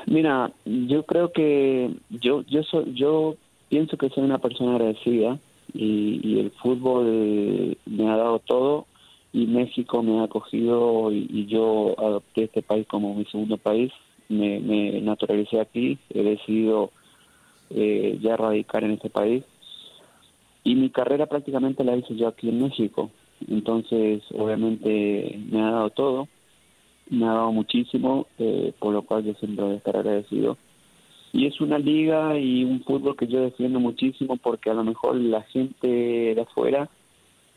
Mira, 0.08 0.54
yo 0.66 1.04
creo 1.04 1.34
que 1.34 1.92
yo 2.10 2.42
yo 2.44 2.64
soy, 2.64 2.94
yo 2.94 3.36
pienso 3.68 3.98
que 3.98 4.10
soy 4.10 4.24
una 4.24 4.38
persona 4.38 4.72
agradecida 4.76 5.38
y, 5.74 6.22
y 6.24 6.40
el 6.40 6.52
fútbol 6.52 7.78
me 7.86 8.10
ha 8.10 8.16
dado 8.16 8.40
todo 8.40 8.86
y 9.34 9.48
México 9.48 10.02
me 10.04 10.20
ha 10.20 10.24
acogido 10.24 11.12
y, 11.12 11.28
y, 11.30 11.46
yo 11.48 11.94
adopté 12.00 12.46
este 12.46 12.62
país 12.62 12.88
como 12.88 13.16
mi 13.16 13.26
segundo 13.26 13.58
país. 13.58 13.92
Me, 14.30 14.62
me 14.62 15.02
naturalicé 15.02 15.60
aquí, 15.60 16.00
he 16.10 16.24
decidido 16.24 16.92
eh, 17.70 18.18
ya 18.22 18.38
radicar 18.38 18.86
en 18.86 18.92
este 18.92 19.10
país 19.10 19.44
y 20.64 20.76
mi 20.76 20.90
carrera 20.90 21.26
prácticamente 21.26 21.84
la 21.84 21.98
hice 21.98 22.16
yo 22.16 22.30
aquí 22.30 22.48
en 22.48 22.62
México. 22.62 23.12
Entonces, 23.50 24.24
obviamente 24.34 25.38
me 25.52 25.62
ha 25.62 25.72
dado 25.72 25.90
todo 25.90 26.28
me 27.10 27.26
ha 27.26 27.34
dado 27.34 27.52
muchísimo, 27.52 28.28
eh, 28.38 28.74
por 28.80 28.94
lo 28.94 29.02
cual 29.04 29.24
yo 29.24 29.34
siempre 29.36 29.64
voy 29.66 29.74
a 29.74 29.78
estar 29.78 29.98
agradecido. 29.98 30.58
Y 31.34 31.46
es 31.46 31.60
una 31.62 31.78
liga 31.78 32.38
y 32.38 32.64
un 32.64 32.84
fútbol 32.84 33.16
que 33.16 33.28
yo 33.28 33.42
defiendo 33.42 33.80
muchísimo 33.80 34.38
porque 34.38 34.70
a 34.70 34.74
lo 34.74 34.84
mejor 34.84 35.16
la 35.16 35.44
gente 35.44 35.88
de 35.88 36.42
afuera 36.42 36.90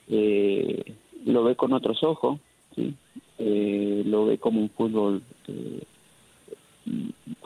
eh, 0.08 0.94
lo 1.24 1.44
ve 1.44 1.56
con 1.56 1.72
otros 1.72 2.02
ojos, 2.02 2.40
eh, 3.38 4.02
lo 4.04 4.26
ve 4.26 4.38
como 4.38 4.60
un 4.60 4.70
fútbol 4.70 5.22
eh, 5.48 5.82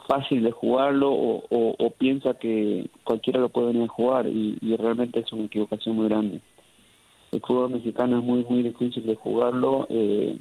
fácil 0.07 0.43
de 0.43 0.51
jugarlo 0.51 1.11
o, 1.11 1.43
o, 1.49 1.75
o, 1.77 1.89
piensa 1.91 2.33
que 2.35 2.89
cualquiera 3.03 3.39
lo 3.39 3.49
puede 3.49 3.67
venir 3.67 3.83
a 3.83 3.93
jugar 3.93 4.27
y, 4.27 4.57
y 4.61 4.75
realmente 4.75 5.19
es 5.19 5.31
una 5.31 5.45
equivocación 5.45 5.95
muy 5.95 6.07
grande. 6.07 6.41
El 7.31 7.41
fútbol 7.41 7.71
mexicano 7.71 8.19
es 8.19 8.23
muy, 8.23 8.45
muy 8.45 8.63
difícil 8.63 9.05
de 9.05 9.15
jugarlo. 9.15 9.87
Eh, 9.89 10.37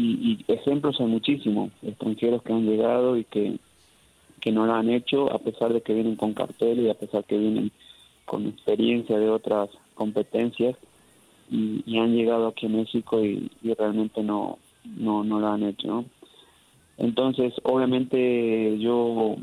y, 0.00 0.44
ejemplos 0.48 1.00
hay 1.00 1.06
muchísimos, 1.06 1.70
extranjeros 1.82 2.42
que 2.42 2.52
han 2.52 2.66
llegado 2.66 3.16
y 3.16 3.24
que, 3.24 3.58
que 4.40 4.52
no 4.52 4.66
lo 4.66 4.74
han 4.74 4.90
hecho, 4.90 5.32
a 5.32 5.38
pesar 5.38 5.72
de 5.72 5.82
que 5.82 5.94
vienen 5.94 6.16
con 6.16 6.34
cartel 6.34 6.80
y 6.80 6.90
a 6.90 6.94
pesar 6.94 7.24
que 7.24 7.38
vienen 7.38 7.70
con 8.24 8.46
experiencia 8.46 9.18
de 9.18 9.28
otras 9.28 9.70
competencias, 9.94 10.76
y, 11.50 11.98
han 11.98 12.14
llegado 12.14 12.46
aquí 12.46 12.66
a 12.66 12.70
México 12.70 13.24
y, 13.24 13.50
realmente 13.76 14.22
no, 14.22 14.58
no, 14.84 15.24
no 15.24 15.40
lo 15.40 15.48
han 15.48 15.64
hecho. 15.64 16.04
Entonces, 16.96 17.54
obviamente 17.62 18.78
yo 18.78 19.36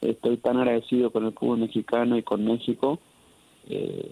estoy 0.00 0.36
tan 0.36 0.58
agradecido 0.58 1.10
con 1.10 1.24
el 1.24 1.32
fútbol 1.32 1.60
mexicano 1.60 2.18
y 2.18 2.22
con 2.22 2.44
México, 2.44 2.98
eh, 3.68 4.10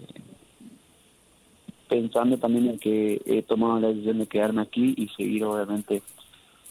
pensando 1.87 2.37
también 2.37 2.67
en 2.69 2.79
que 2.79 3.21
he 3.25 3.41
tomado 3.41 3.79
la 3.79 3.89
decisión 3.89 4.19
de 4.19 4.27
quedarme 4.27 4.61
aquí 4.61 4.93
y 4.97 5.07
seguir 5.09 5.43
obviamente 5.43 6.01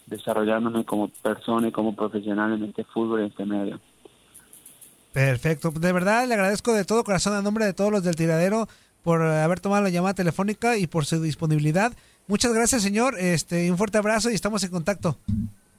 desarrollándome 0.07 0.85
como 0.85 1.09
persona 1.09 1.69
y 1.69 1.73
como 1.73 1.95
profesional 1.95 2.53
en 2.53 2.65
este 2.65 2.85
fútbol 2.85 3.21
y 3.21 3.23
en 3.25 3.29
este 3.31 3.45
medio. 3.45 3.81
Perfecto. 5.13 5.71
De 5.71 5.93
verdad, 5.93 6.27
le 6.27 6.35
agradezco 6.35 6.73
de 6.73 6.85
todo 6.85 7.05
corazón 7.05 7.35
a 7.35 7.43
nombre 7.43 7.65
de 7.65 7.73
todos 7.73 7.93
los 7.93 8.03
del 8.03 8.17
tiradero 8.17 8.69
por 9.03 9.23
haber 9.23 9.61
tomado 9.61 9.83
la 9.83 9.91
llamada 9.91 10.15
telefónica 10.15 10.77
y 10.77 10.87
por 10.87 11.05
su 11.05 11.23
disponibilidad. 11.23 11.93
Muchas 12.27 12.53
gracias, 12.53 12.83
señor. 12.83 13.19
Este, 13.19 13.71
un 13.71 13.79
fuerte 13.79 13.99
abrazo 13.99 14.31
y 14.31 14.35
estamos 14.35 14.65
en 14.65 14.71
contacto. 14.71 15.19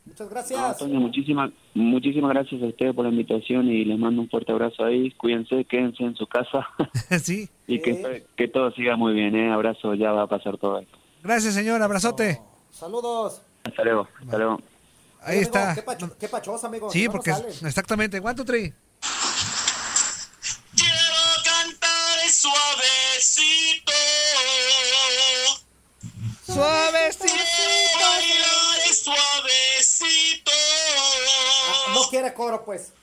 Muchas 0.06 0.28
No, 0.28 0.30
gracias. 0.30 0.60
Antonio, 0.62 1.00
muchísimas, 1.00 1.52
muchísimas 1.74 2.30
gracias 2.32 2.62
a 2.62 2.66
ustedes 2.68 2.94
por 2.94 3.06
la 3.06 3.12
invitación 3.12 3.68
y 3.68 3.84
les 3.86 3.98
mando 3.98 4.22
un 4.22 4.30
fuerte 4.30 4.52
abrazo 4.52 4.84
ahí. 4.86 5.12
Cuídense, 5.12 5.66
quédense 5.66 6.04
en 6.04 6.16
su 6.16 6.28
casa 6.28 6.68
sí. 7.24 7.50
y 7.68 7.82
que, 7.82 8.26
que 8.38 8.48
todo 8.48 8.72
siga 8.72 8.96
muy 8.96 9.14
bien. 9.14 9.36
¿eh? 9.36 9.52
Abrazo, 9.52 9.94
ya 9.96 10.12
va 10.12 10.24
a 10.24 10.28
pasar 10.28 10.58
todo 10.58 10.80
esto. 10.80 10.98
Gracias, 11.24 11.54
señor. 11.56 11.82
Abrazote. 11.82 12.40
Saludos. 12.72 13.42
Hasta 13.64 13.84
luego, 13.84 14.08
hasta 14.22 14.38
luego. 14.38 14.62
Ahí 15.22 15.38
Amigo, 15.38 15.42
está. 15.42 15.74
Qué, 15.74 15.82
pacho- 15.82 16.18
qué 16.20 16.28
pachosa, 16.28 16.68
amigo. 16.68 16.92
Sí, 16.92 17.10
porque 17.10 17.32
sale. 17.32 17.48
exactamente. 17.50 18.20
One, 18.20 18.36
two, 18.36 18.46
three. 18.46 18.72
cantar 21.44 22.20
suavecito. 22.30 23.92
Suavecito. 26.46 27.05
Quiere 32.16 32.34
coro, 32.34 32.64
pues. 32.64 32.94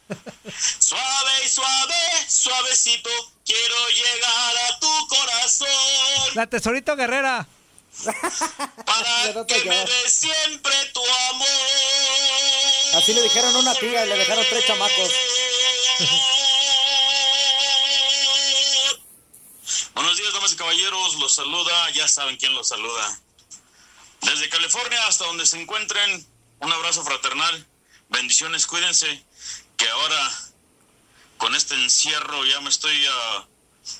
Suave 0.79 1.33
y 1.45 1.49
suave, 1.49 1.95
suavecito. 2.29 3.11
Quiero 3.45 3.89
llegar 3.89 4.57
a 4.57 4.79
tu 4.79 5.09
corazón. 5.09 5.69
La 6.35 6.47
tesorito 6.47 6.97
guerrera. 6.97 7.47
Para 8.87 9.45
que 9.47 9.65
me 9.65 9.85
des 9.85 10.11
siempre 10.11 10.73
tu 10.95 11.03
amor. 11.31 11.47
Así 12.95 13.13
le 13.13 13.21
dijeron 13.21 13.55
una 13.55 13.75
tía 13.75 14.07
y 14.07 14.09
le 14.09 14.17
dejaron 14.17 14.47
tres 14.49 14.65
chamacos. 14.67 15.11
Buenos 19.95 20.17
días, 20.17 20.33
damas 20.33 20.55
y 20.55 20.57
caballeros. 20.57 21.17
Los 21.17 21.35
saluda, 21.35 21.91
ya 21.91 22.09
saben 22.09 22.39
quién 22.39 22.55
los 22.55 22.69
saluda. 22.69 23.21
Desde 24.23 24.49
California 24.49 25.07
hasta 25.07 25.27
donde 25.27 25.45
se 25.45 25.61
encuentren, 25.61 26.27
un 26.61 26.73
abrazo 26.73 27.05
fraternal. 27.05 27.67
Bendiciones, 28.13 28.67
cuídense. 28.67 29.25
Que 29.77 29.89
ahora, 29.89 30.31
con 31.39 31.55
este 31.55 31.75
encierro, 31.75 32.45
ya 32.45 32.61
me 32.61 32.69
estoy 32.69 32.95
ah, 33.11 33.47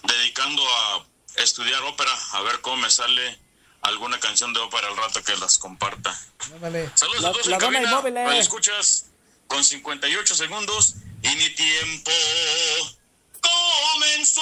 dedicando 0.05 0.63
a 0.63 1.07
estudiar 1.43 1.83
ópera, 1.85 2.11
a 2.33 2.43
ver 2.43 2.61
cómo 2.61 2.77
me 2.77 2.91
sale 2.91 3.39
alguna 3.81 4.21
canción 4.21 4.53
de 4.53 4.61
ópera 4.61 4.87
al 4.89 4.97
rato 4.97 5.23
que 5.25 5.37
las 5.37 5.59
comparta. 5.59 6.17
Ándale. 6.55 6.91
Saludos 6.95 7.23
La- 7.23 7.29
a 7.29 7.33
todos 7.33 7.47
la 7.47 7.57
en 7.57 7.61
cabina. 7.61 7.91
inmóvil, 7.91 8.17
eh. 8.17 8.39
Escuchas 8.39 9.07
con 9.49 9.65
58 9.65 10.35
segundos 10.37 10.95
y 11.23 11.29
mi 11.37 11.51
tiempo 11.51 12.11
comenzó. 13.41 14.41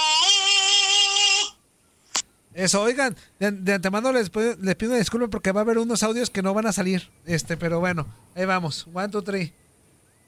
Eso, 2.52 2.82
oigan, 2.82 3.16
de, 3.38 3.52
de 3.52 3.74
antemano 3.74 4.12
les, 4.12 4.28
pido- 4.28 4.56
les 4.60 4.74
pido 4.74 4.94
disculpas 4.94 5.30
porque 5.30 5.52
va 5.52 5.60
a 5.60 5.62
haber 5.64 5.78
unos 5.78 6.02
audios 6.02 6.28
que 6.30 6.42
no 6.42 6.52
van 6.52 6.66
a 6.66 6.72
salir. 6.72 7.08
Este, 7.24 7.56
pero 7.56 7.78
bueno, 7.80 8.12
ahí 8.34 8.44
vamos. 8.44 8.86
One, 8.92 9.08
two, 9.08 9.22
three. 9.22 9.54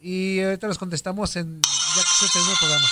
Y 0.03 0.41
ahorita 0.41 0.67
los 0.67 0.79
contestamos 0.79 1.37
en 1.37 1.63
ya 1.63 2.03
que 2.03 2.27
se 2.27 2.33
termine 2.33 2.53
el 2.53 2.59
programa. 2.59 2.89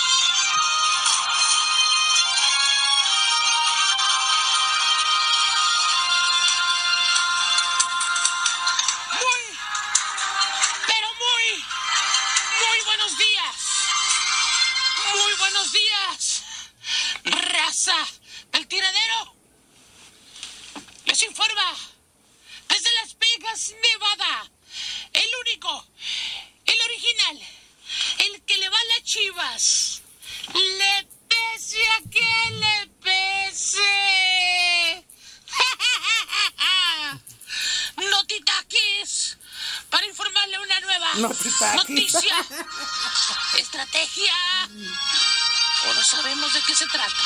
Sabemos 46.11 46.51
de 46.51 46.61
qué 46.63 46.75
se 46.75 46.85
trata. 46.87 47.23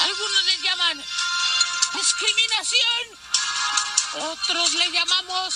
Algunos 0.00 0.44
le 0.44 0.60
llaman 0.60 1.04
discriminación, 1.94 3.04
otros 4.30 4.74
le 4.74 4.90
llamamos 4.90 5.54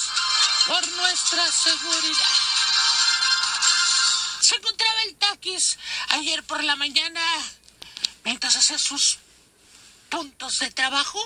por 0.67 0.89
nuestra 0.89 1.53
seguridad. 1.53 2.37
Se 4.41 4.57
encontraba 4.57 5.03
el 5.03 5.17
taquis 5.17 5.79
ayer 6.09 6.43
por 6.45 6.65
la 6.65 6.75
mañana 6.77 7.21
mientras 8.25 8.57
hacía 8.57 8.79
sus 8.79 9.19
puntos 10.09 10.61
de 10.61 10.71
trabajo. 10.71 11.21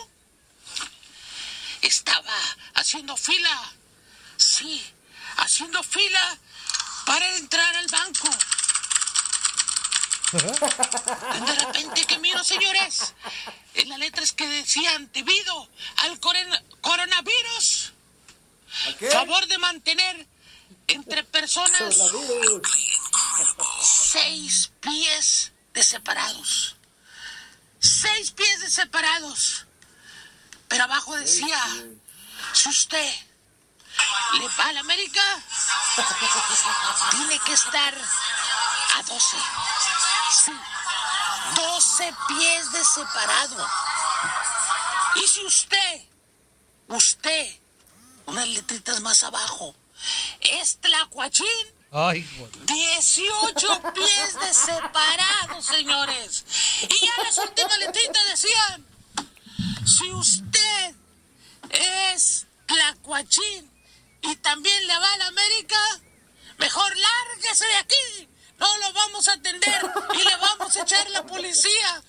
Estaba 1.82 2.34
haciendo 2.74 3.16
fila. 3.16 3.72
Sí, 4.36 4.84
haciendo 5.36 5.82
fila 5.84 6.38
para 7.06 7.36
entrar 7.36 7.76
al 7.76 7.86
banco. 7.86 8.28
De 10.32 11.54
repente 11.56 12.06
que 12.06 12.18
miro, 12.18 12.42
señores, 12.42 13.14
en 13.74 13.88
las 13.90 13.98
letras 13.98 14.32
que 14.32 14.48
decían 14.48 15.10
debido 15.12 15.68
al 15.98 16.18
coronavirus, 16.80 17.92
favor 19.10 19.46
de 19.46 19.58
mantener 19.58 20.26
entre 20.86 21.24
personas 21.24 21.94
seis 23.82 24.70
pies 24.80 25.52
de 25.74 25.82
separados. 25.82 26.76
Seis 27.78 28.30
pies 28.30 28.60
de 28.60 28.70
separados. 28.70 29.66
Pero 30.68 30.84
abajo 30.84 31.14
decía, 31.16 31.60
si 32.54 32.68
usted 32.70 33.14
le 34.38 34.48
va 34.48 34.68
a 34.68 34.72
la 34.72 34.80
América, 34.80 35.22
tiene 37.10 37.38
que 37.40 37.52
estar 37.52 37.94
a 38.94 39.02
12. 39.02 39.36
Sí, 40.32 40.52
12 41.54 42.14
pies 42.28 42.72
de 42.72 42.84
separado. 42.84 43.66
Y 45.16 45.28
si 45.28 45.44
usted, 45.44 46.02
usted, 46.88 47.60
unas 48.26 48.48
letritas 48.48 49.00
más 49.00 49.22
abajo, 49.24 49.74
es 50.40 50.78
tlacuachín, 50.78 51.46
Ay, 51.94 52.26
18 52.64 53.82
pies 53.94 54.40
de 54.40 54.54
separado, 54.54 55.60
señores. 55.60 56.44
Y 56.88 57.06
ya 57.06 57.22
las 57.22 57.36
últimas 57.36 57.78
letritas 57.78 58.28
decían, 58.30 58.86
si 59.84 60.10
usted 60.12 60.94
es 61.68 62.46
tlacuachín 62.64 63.70
y 64.22 64.36
también 64.36 64.86
le 64.86 64.98
va 64.98 65.12
a 65.12 65.16
la 65.18 65.26
América, 65.26 66.00
mejor 66.56 66.96
lárguese 66.96 67.66
de 67.66 67.76
aquí. 67.76 68.28
No 68.62 68.78
lo 68.78 68.92
vamos 68.92 69.26
a 69.26 69.32
atender 69.32 69.80
y 70.14 70.22
le 70.22 70.36
vamos 70.36 70.76
a 70.76 70.82
echar 70.82 71.10
la 71.10 71.24
policía. 71.24 72.00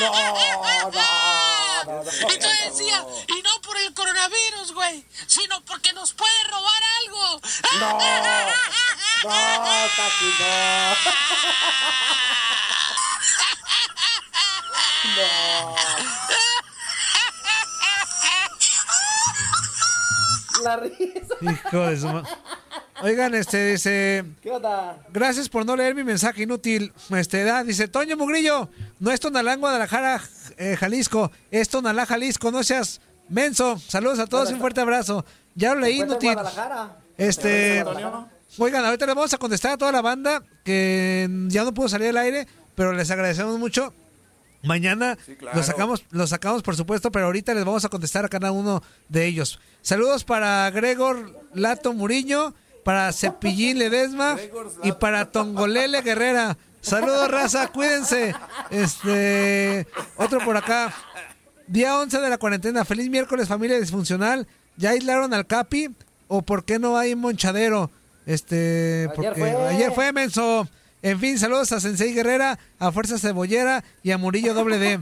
No, 0.00 0.10
no, 0.10 0.34
no, 0.34 0.90
no. 0.90 2.02
Entonces 2.28 2.76
decía, 2.76 3.06
y 3.28 3.42
no 3.42 3.60
por 3.60 3.76
el 3.76 3.94
coronavirus, 3.94 4.72
güey, 4.72 5.06
sino 5.28 5.64
porque 5.64 5.92
nos 5.92 6.12
puede 6.12 6.44
robar 6.50 6.82
algo. 7.04 7.40
No, 7.78 7.90
no, 7.92 7.98
Tati, 9.96 10.34
no. 10.40 10.96
No. 15.16 15.76
La 20.64 20.76
risa. 20.76 21.34
hijo 21.42 21.80
de 21.86 22.00
su 22.00 22.08
Oigan, 23.02 23.34
este 23.34 23.72
dice. 23.72 24.24
¿Qué 24.40 24.50
onda? 24.50 24.96
Gracias 25.12 25.48
por 25.48 25.66
no 25.66 25.74
leer 25.74 25.92
mi 25.94 26.04
mensaje 26.04 26.44
inútil. 26.44 26.92
Este 27.10 27.42
da, 27.42 27.64
dice 27.64 27.88
Toño 27.88 28.16
Mugrillo, 28.16 28.68
no 29.00 29.10
es 29.10 29.18
Tonalá, 29.18 29.56
Guadalajara, 29.56 30.22
eh, 30.56 30.76
Jalisco, 30.78 31.32
es 31.50 31.68
Tonalá, 31.68 32.06
Jalisco, 32.06 32.52
no 32.52 32.62
seas 32.62 33.00
menso. 33.28 33.76
Saludos 33.78 34.20
a 34.20 34.26
todos 34.26 34.50
y 34.50 34.54
un 34.54 34.60
fuerte 34.60 34.80
abrazo. 34.80 35.24
Ya 35.56 35.74
lo 35.74 35.80
leí 35.80 36.00
inútil. 36.00 36.34
Guadalajara. 36.34 36.96
Este. 37.16 37.84
Oigan, 38.58 38.84
ahorita 38.84 39.06
le 39.06 39.14
vamos 39.14 39.34
a 39.34 39.38
contestar 39.38 39.72
a 39.72 39.78
toda 39.78 39.90
la 39.90 40.02
banda 40.02 40.44
que 40.62 41.28
ya 41.48 41.64
no 41.64 41.74
pudo 41.74 41.88
salir 41.88 42.10
al 42.10 42.18
aire, 42.18 42.46
pero 42.76 42.92
les 42.92 43.10
agradecemos 43.10 43.58
mucho. 43.58 43.92
Mañana 44.62 45.18
claro. 45.40 45.56
lo 45.56 45.62
sacamos, 45.64 46.04
lo 46.10 46.26
sacamos 46.28 46.62
por 46.62 46.76
supuesto, 46.76 47.10
pero 47.10 47.26
ahorita 47.26 47.52
les 47.52 47.64
vamos 47.64 47.84
a 47.84 47.88
contestar 47.88 48.24
a 48.24 48.28
cada 48.28 48.52
uno 48.52 48.80
de 49.08 49.26
ellos. 49.26 49.58
Saludos 49.80 50.22
para 50.22 50.70
Gregor 50.70 51.48
Lato 51.52 51.94
Muriño, 51.94 52.54
para 52.84 53.12
Cepillín 53.12 53.78
Ledesma 53.78 54.36
y 54.82 54.92
para 54.92 55.30
Tongolele 55.30 56.02
Guerrera. 56.02 56.56
Saludos, 56.80 57.30
raza, 57.30 57.68
cuídense. 57.68 58.34
Este, 58.70 59.86
otro 60.16 60.40
por 60.40 60.56
acá. 60.56 60.92
Día 61.66 61.96
11 61.98 62.20
de 62.20 62.28
la 62.28 62.38
cuarentena. 62.38 62.84
Feliz 62.84 63.08
miércoles, 63.08 63.48
familia 63.48 63.78
disfuncional. 63.78 64.46
¿Ya 64.76 64.90
aislaron 64.90 65.32
al 65.32 65.46
Capi? 65.46 65.90
¿O 66.26 66.42
por 66.42 66.64
qué 66.64 66.78
no 66.78 66.98
hay 66.98 67.14
monchadero? 67.14 67.90
Este, 68.26 69.08
porque 69.14 69.34
fue. 69.34 69.50
ayer 69.68 69.92
fue 69.92 70.12
menso. 70.12 70.68
En 71.02 71.18
fin, 71.18 71.38
saludos 71.38 71.72
a 71.72 71.80
Sensei 71.80 72.12
Guerrera, 72.12 72.58
a 72.78 72.92
Fuerza 72.92 73.18
Cebollera 73.18 73.82
y 74.02 74.12
a 74.12 74.18
Murillo 74.18 74.54
Doble 74.54 74.78
D. 74.78 75.00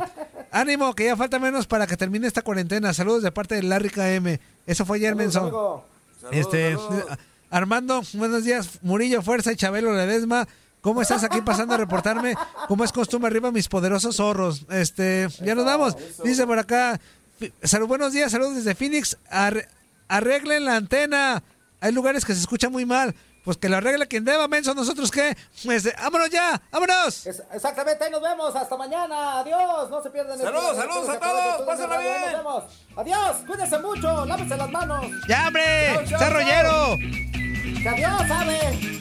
Ánimo, 0.51 0.95
que 0.95 1.05
ya 1.05 1.17
falta 1.17 1.39
menos 1.39 1.67
para 1.67 1.87
que 1.87 1.97
termine 1.97 2.27
esta 2.27 2.43
cuarentena. 2.43 2.93
Saludos 2.95 3.23
de 3.23 3.33
parte 3.33 3.55
de 3.55 3.63
Larry 3.63 3.91
KM. 3.91 4.39
Eso 4.67 4.85
fue 4.85 4.97
ayer, 4.99 5.15
menso. 5.15 5.41
amigo. 5.41 5.85
Este, 6.31 6.77
Armando, 7.51 8.03
buenos 8.15 8.45
días. 8.45 8.79
Murillo, 8.83 9.23
Fuerza 9.23 9.53
y 9.53 9.57
Chabelo 9.57 9.93
Ledesma. 9.95 10.47
¿Cómo 10.81 11.03
estás 11.03 11.25
aquí 11.25 11.41
pasando 11.43 11.75
a 11.75 11.77
reportarme? 11.79 12.35
Como 12.69 12.85
es 12.85 12.93
costumbre, 12.93 13.29
arriba 13.29 13.51
mis 13.53 13.69
poderosos 13.69 14.17
zorros. 14.17 14.65
Este, 14.71 15.29
ya 15.45 15.55
nos 15.55 15.65
vamos. 15.67 15.97
Dice 16.25 16.47
por 16.47 16.59
acá. 16.59 16.99
Salud, 17.63 17.87
buenos 17.89 18.13
días, 18.13 18.31
saludos 18.33 18.57
desde 18.57 18.75
Phoenix. 18.75 19.17
Arre- 19.31 19.67
arreglen 20.09 20.65
la 20.65 20.77
antena. 20.77 21.43
Hay 21.81 21.93
lugares 21.93 22.25
que 22.25 22.35
se 22.35 22.41
escucha 22.41 22.71
muy 22.71 22.87
mal. 22.87 23.15
Pues 23.51 23.59
que 23.59 23.69
lo 23.69 23.79
arregle 23.79 24.07
quien 24.07 24.25
deba, 24.25 24.47
menso. 24.47 24.73
¿Nosotros 24.77 25.11
qué? 25.11 25.37
Este, 25.65 25.93
¡Vámonos 26.01 26.31
ya! 26.31 26.63
¡Vámonos! 26.71 27.27
Es- 27.27 27.43
exactamente, 27.53 28.05
ahí 28.05 28.09
nos 28.13 28.23
vemos. 28.23 28.55
Hasta 28.55 28.77
mañana. 28.77 29.41
Adiós. 29.41 29.91
No 29.91 30.01
se 30.01 30.09
pierdan 30.11 30.39
el 30.39 30.47
Saludos, 30.47 30.77
saludos 30.77 31.09
a 31.09 31.19
todos, 31.19 31.63
pásenla 31.67 31.99
bien. 31.99 32.21
Nos 32.23 32.33
vemos. 32.33 32.65
Adiós. 32.95 33.37
Cuídense 33.49 33.79
mucho. 33.81 34.25
Lávense 34.25 34.57
las 34.57 34.71
manos. 34.71 35.05
¡Ya, 35.29 35.49
hombre! 35.49 35.65
Chao, 35.95 36.05
chao, 36.07 36.21
¡Está 36.21 36.31
rollero! 36.31 36.97
Que 37.83 37.89
adiós, 37.89 38.29
sabe. 38.29 39.01